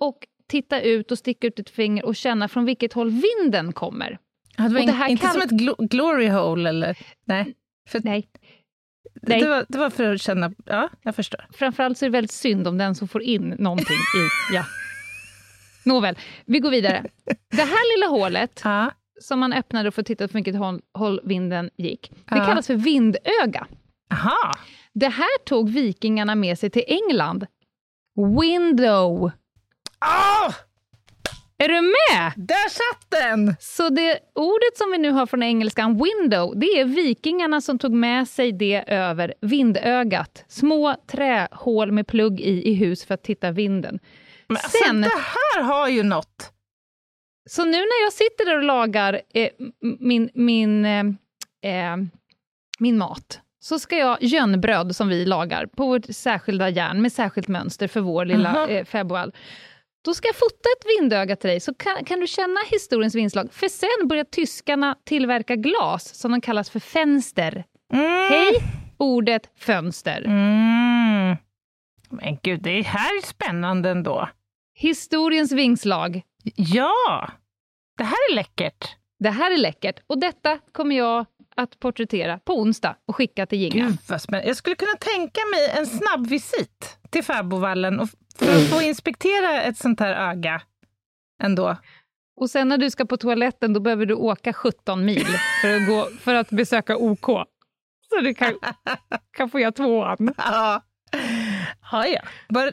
och 0.00 0.18
titta 0.48 0.80
ut 0.80 1.10
och 1.12 1.18
sticka 1.18 1.46
ut 1.46 1.58
ett 1.58 1.70
finger 1.70 2.04
och 2.04 2.16
känna 2.16 2.48
från 2.48 2.64
vilket 2.64 2.92
håll 2.92 3.10
vinden 3.10 3.72
kommer. 3.72 4.18
Ja, 4.56 4.64
det 4.64 4.74
var 4.74 4.80
och 4.80 4.86
det 4.86 4.92
här 4.92 5.08
inte 5.08 5.22
kan- 5.22 5.32
som 5.32 5.42
ett 5.42 5.50
glo- 5.50 5.88
glory 5.88 6.28
hole 6.28 6.68
eller? 6.68 6.98
Nej. 7.24 7.54
För, 7.88 8.00
Nej. 8.04 8.28
Nej. 9.22 9.40
Det, 9.40 9.48
var, 9.48 9.64
det 9.68 9.78
var 9.78 9.90
för 9.90 10.14
att 10.14 10.20
känna... 10.20 10.52
Ja, 10.64 10.88
jag 11.02 11.14
förstår. 11.16 11.46
Framförallt 11.52 11.98
så 11.98 12.04
är 12.04 12.08
det 12.08 12.12
väldigt 12.12 12.30
synd 12.30 12.68
om 12.68 12.78
den 12.78 12.94
som 12.94 13.08
får 13.08 13.22
in 13.22 13.54
någonting 13.58 13.96
i... 13.96 14.54
Ja. 14.54 14.64
Nåväl, 15.88 16.18
vi 16.46 16.58
går 16.58 16.70
vidare. 16.70 17.04
Det 17.50 17.62
här 17.62 17.96
lilla 17.96 18.06
hålet 18.06 18.60
Ja. 18.64 18.90
som 19.20 19.38
man 19.38 19.52
öppnade 19.52 19.90
för 19.90 20.00
att 20.02 20.06
titta 20.06 20.28
på 20.28 20.32
vilket 20.34 20.56
håll, 20.56 20.80
håll 20.94 21.20
vinden 21.24 21.70
gick, 21.76 22.10
det 22.10 22.36
Ja. 22.36 22.44
kallas 22.44 22.66
för 22.66 22.74
vindöga. 22.74 23.66
Aha. 24.12 24.52
Det 24.94 25.08
här 25.08 25.44
tog 25.44 25.70
vikingarna 25.70 26.34
med 26.34 26.58
sig 26.58 26.70
till 26.70 26.84
England. 26.86 27.46
Window. 28.40 29.30
Ah, 29.98 30.52
Är 31.58 31.68
du 31.68 31.74
med? 31.80 32.32
där 32.36 32.68
satt 32.68 33.10
den! 33.10 33.56
Så 33.60 33.88
det 33.88 34.18
ordet 34.34 34.76
som 34.76 34.90
vi 34.92 34.98
nu 34.98 35.10
har 35.10 35.26
från 35.26 35.42
engelskan, 35.42 35.90
window, 36.04 36.52
det 36.56 36.66
är 36.66 36.84
vikingarna 36.84 37.60
som 37.60 37.78
tog 37.78 37.92
med 37.92 38.28
sig 38.28 38.52
det 38.52 38.84
över 38.86 39.34
vindögat. 39.40 40.44
Små 40.48 40.96
trähål 41.06 41.92
med 41.92 42.06
plugg 42.06 42.40
i, 42.40 42.68
i 42.70 42.74
hus 42.74 43.04
för 43.04 43.14
att 43.14 43.22
titta 43.22 43.50
vinden. 43.50 43.98
Men 44.48 44.56
alltså, 44.56 44.78
Sen- 44.84 45.00
det 45.00 45.08
här 45.08 45.62
har 45.62 45.88
ju 45.88 46.02
något. 46.02 46.52
Så 47.50 47.64
nu 47.64 47.70
när 47.72 48.04
jag 48.04 48.12
sitter 48.12 48.44
där 48.44 48.56
och 48.56 48.62
lagar 48.62 49.20
eh, 49.34 49.48
min, 50.00 50.30
min, 50.34 50.84
eh, 50.84 51.04
eh, 51.62 51.96
min 52.78 52.98
mat, 52.98 53.40
så 53.60 53.78
ska 53.78 53.96
jag 53.96 54.22
gönnbröd 54.22 54.96
som 54.96 55.08
vi 55.08 55.24
lagar 55.26 55.66
på 55.66 55.86
vårt 55.86 56.04
särskilda 56.10 56.68
järn 56.68 57.02
med 57.02 57.12
särskilt 57.12 57.48
mönster 57.48 57.88
för 57.88 58.00
vår 58.00 58.24
lilla 58.24 58.48
Aha. 58.48 58.68
eh, 58.68 58.84
fäbodvall. 58.84 59.32
Då 60.04 60.14
ska 60.14 60.28
jag 60.28 60.36
fota 60.36 60.68
ett 60.78 60.86
vindöga 60.98 61.36
till 61.36 61.50
dig, 61.50 61.60
så 61.60 61.74
kan, 61.74 62.04
kan 62.04 62.20
du 62.20 62.26
känna 62.26 62.60
historiens 62.70 63.14
vingslag. 63.14 63.52
För 63.52 63.68
sen 63.68 64.08
börjar 64.08 64.24
tyskarna 64.24 64.96
tillverka 65.04 65.56
glas 65.56 66.14
som 66.14 66.30
de 66.32 66.40
kallas 66.40 66.70
för 66.70 66.80
fönster. 66.80 67.64
Mm. 67.92 68.30
Hej, 68.30 68.52
ordet 68.96 69.50
fönster. 69.58 70.24
Mm. 70.26 71.36
Men 72.10 72.38
gud, 72.42 72.62
det 72.62 72.82
här 72.82 73.18
är 73.18 73.26
spännande 73.26 73.90
ändå. 73.90 74.28
Historiens 74.80 75.52
vingslag. 75.52 76.22
Ja, 76.56 77.30
det 77.96 78.04
här 78.04 78.30
är 78.30 78.34
läckert. 78.34 78.96
Det 79.18 79.30
här 79.30 79.50
är 79.50 79.56
läckert 79.56 80.00
och 80.06 80.20
detta 80.20 80.58
kommer 80.72 80.96
jag 80.96 81.26
att 81.56 81.80
porträttera 81.80 82.38
på 82.38 82.58
onsdag 82.60 82.96
och 83.06 83.16
skicka 83.16 83.46
till 83.46 83.58
Ginga. 83.58 83.86
Gud 83.86 83.98
vad 84.08 84.22
spännande. 84.22 84.48
Jag 84.48 84.56
skulle 84.56 84.76
kunna 84.76 84.96
tänka 85.00 85.40
mig 85.54 85.70
en 85.78 85.86
snabb 85.86 86.26
visit 86.26 86.98
till 87.10 87.24
fäbodvallen 87.24 88.00
och 88.00 88.08
för 88.38 88.56
att 88.56 88.68
få 88.68 88.82
inspektera 88.88 89.62
ett 89.62 89.76
sånt 89.76 90.00
här 90.00 90.30
öga 90.30 90.62
ändå. 91.42 91.76
Och 92.40 92.50
sen 92.50 92.68
när 92.68 92.78
du 92.78 92.90
ska 92.90 93.04
på 93.04 93.16
toaletten, 93.16 93.72
då 93.72 93.80
behöver 93.80 94.06
du 94.06 94.14
åka 94.14 94.52
17 94.52 95.04
mil 95.04 95.26
för 95.60 95.76
att, 95.76 95.86
gå, 95.86 96.08
för 96.20 96.34
att 96.34 96.50
besöka 96.50 96.96
OK. 96.96 97.26
Så 98.08 98.20
du 98.22 98.34
kan, 98.34 98.54
kan 99.36 99.50
få 99.50 99.60
göra 99.60 99.72
tvåan. 99.72 100.34
Ja. 100.36 100.82
Ja, 101.92 102.06
ja. 102.06 102.20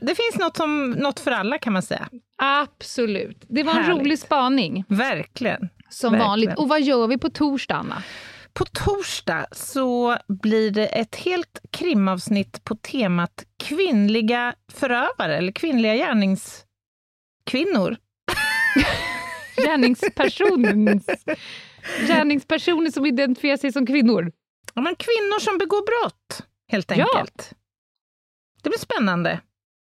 Det 0.02 0.16
finns 0.16 0.36
något, 0.40 0.58
som, 0.58 0.92
något 0.92 1.20
för 1.20 1.32
alla 1.32 1.58
kan 1.58 1.74
man 1.74 1.82
säga. 1.82 2.10
Absolut. 2.38 3.46
Det 3.50 3.64
var 3.64 3.74
en 3.74 3.84
Härligt. 3.84 4.02
rolig 4.02 4.20
spaning, 4.20 4.84
Verkligen. 4.88 5.70
som 5.90 6.12
Verkligen. 6.12 6.30
vanligt. 6.30 6.58
Och 6.58 6.70
vad 6.70 6.82
gör 6.82 7.08
vi 7.08 7.18
på 7.18 7.30
torsdag, 7.30 7.76
Anna? 7.76 8.04
På 8.54 8.66
torsdag 8.66 9.46
så 9.52 10.18
blir 10.28 10.72
det 10.72 10.86
ett 10.88 11.16
helt 11.16 11.60
krimavsnitt 11.72 12.64
på 12.64 12.76
temat 12.76 13.44
kvinnliga 13.64 14.54
förövare 14.74 15.38
eller 15.38 15.52
kvinnliga 15.52 15.96
gärningskvinnor. 15.96 17.98
Gärningspersonen, 19.66 21.02
gärningspersoner 22.08 22.92
som 22.92 23.06
identifierar 23.06 23.58
sig 23.58 23.72
som 23.72 23.86
kvinnor. 23.86 24.32
Ja, 24.74 24.82
men 24.82 24.96
kvinnor 24.96 25.40
som 25.40 25.58
begår 25.58 26.04
brott, 26.04 26.42
helt 26.72 26.92
Ja. 26.98 27.26
Det 28.66 28.70
blir 28.70 28.80
spännande. 28.80 29.40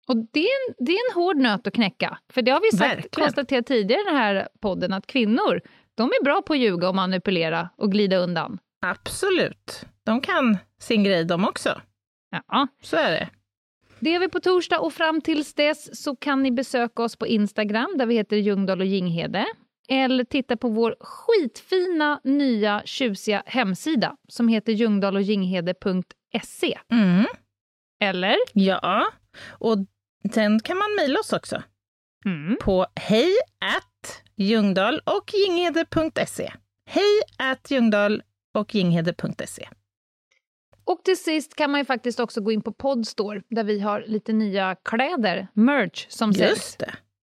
Och 0.08 0.16
det 0.16 0.40
är, 0.40 0.68
en, 0.68 0.74
det 0.78 0.92
är 0.92 1.11
en 1.11 1.14
hård 1.14 1.37
nöt 1.37 1.66
att 1.66 1.74
knäcka. 1.74 2.18
För 2.32 2.42
det 2.42 2.50
har 2.50 2.61
vi 2.61 2.70
sagt, 2.76 2.96
Verkligen. 2.96 3.24
konstaterat 3.24 3.66
tidigare 3.66 4.00
i 4.00 4.04
den 4.04 4.16
här 4.16 4.48
podden, 4.61 4.92
att 4.92 5.06
kvinnor 5.06 5.61
de 5.94 6.11
är 6.11 6.24
bra 6.24 6.42
på 6.42 6.52
att 6.52 6.58
ljuga 6.58 6.88
och 6.88 6.94
manipulera 6.94 7.68
och 7.76 7.92
glida 7.92 8.16
undan. 8.16 8.58
Absolut. 8.87 9.85
De 10.04 10.20
kan 10.20 10.58
sin 10.80 11.04
grej 11.04 11.24
de 11.24 11.44
också. 11.44 11.80
Ja. 12.48 12.68
Så 12.82 12.96
är 12.96 13.11
det. 13.11 13.28
Det 14.00 14.14
är 14.14 14.18
vi 14.20 14.28
på 14.28 14.40
torsdag 14.40 14.78
och 14.80 14.92
fram 14.92 15.20
tills 15.20 15.54
dess 15.54 16.02
så 16.02 16.16
kan 16.16 16.42
ni 16.42 16.50
besöka 16.50 17.02
oss 17.02 17.16
på 17.16 17.26
Instagram 17.26 17.94
där 17.98 18.06
vi 18.06 18.14
heter 18.14 18.37
Ljungdahl 18.37 18.80
och 18.80 18.87
Ginghede. 18.87 19.46
Eller 19.88 20.24
titta 20.24 20.56
på 20.56 20.68
vår 20.68 20.96
skitfina 21.00 22.20
nya 22.24 22.82
tjusiga 22.85 23.42
hemsida 23.46 24.16
som 24.28 24.48
heter 24.48 24.72
ljungdahlochginghede.se. 24.72 26.78
Mm. 26.92 27.24
Eller? 28.03 28.37
Ja, 28.53 29.07
och 29.49 29.77
sen 30.35 30.61
kan 30.61 30.79
man 30.79 30.95
mejla 30.97 31.21
oss 31.21 31.33
också 31.33 31.62
Mm. 32.25 32.57
på 32.62 32.87
hej 32.97 33.31
at 33.77 34.23
ljungdahl 34.37 35.01
och 35.05 35.31
ginghede.se. 35.35 36.53
Hej 36.91 37.21
at 37.38 37.71
ljungdahl 37.71 38.23
och 38.55 38.75
ginghede.se. 38.75 39.69
Och 40.85 41.05
till 41.05 41.19
sist 41.19 41.55
kan 41.57 41.71
man 41.71 41.81
ju 41.81 41.85
faktiskt 41.85 42.21
också 42.21 42.41
gå 42.41 42.53
in 42.53 42.62
på 42.62 42.73
Podstore 42.73 43.43
där 43.51 43.65
vi 43.65 43.81
har 43.81 44.05
lite 44.07 44.33
nya 44.33 44.75
kläder, 44.75 45.49
merch, 45.55 46.07
som 46.09 46.35
säljs 46.35 46.51
Just 46.51 46.79
det. 46.79 46.95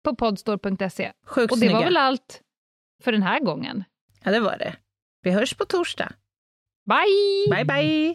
på 0.05 0.17
podstore.se. 0.17 1.13
Sjukt 1.27 1.53
Och 1.53 1.59
det 1.59 1.73
var 1.73 1.85
väl 1.85 1.97
allt 1.97 2.43
för 3.03 3.13
den 3.13 3.23
här 3.23 3.41
gången. 3.41 3.85
Ja, 4.25 4.31
det 4.31 4.41
var 4.41 4.59
det. 4.59 4.77
Vi 5.23 5.31
hörs 5.31 5.55
på 5.55 5.65
torsdag. 5.65 6.13
Bye! 6.87 7.57
Bye, 7.57 7.65
bye! 7.65 8.15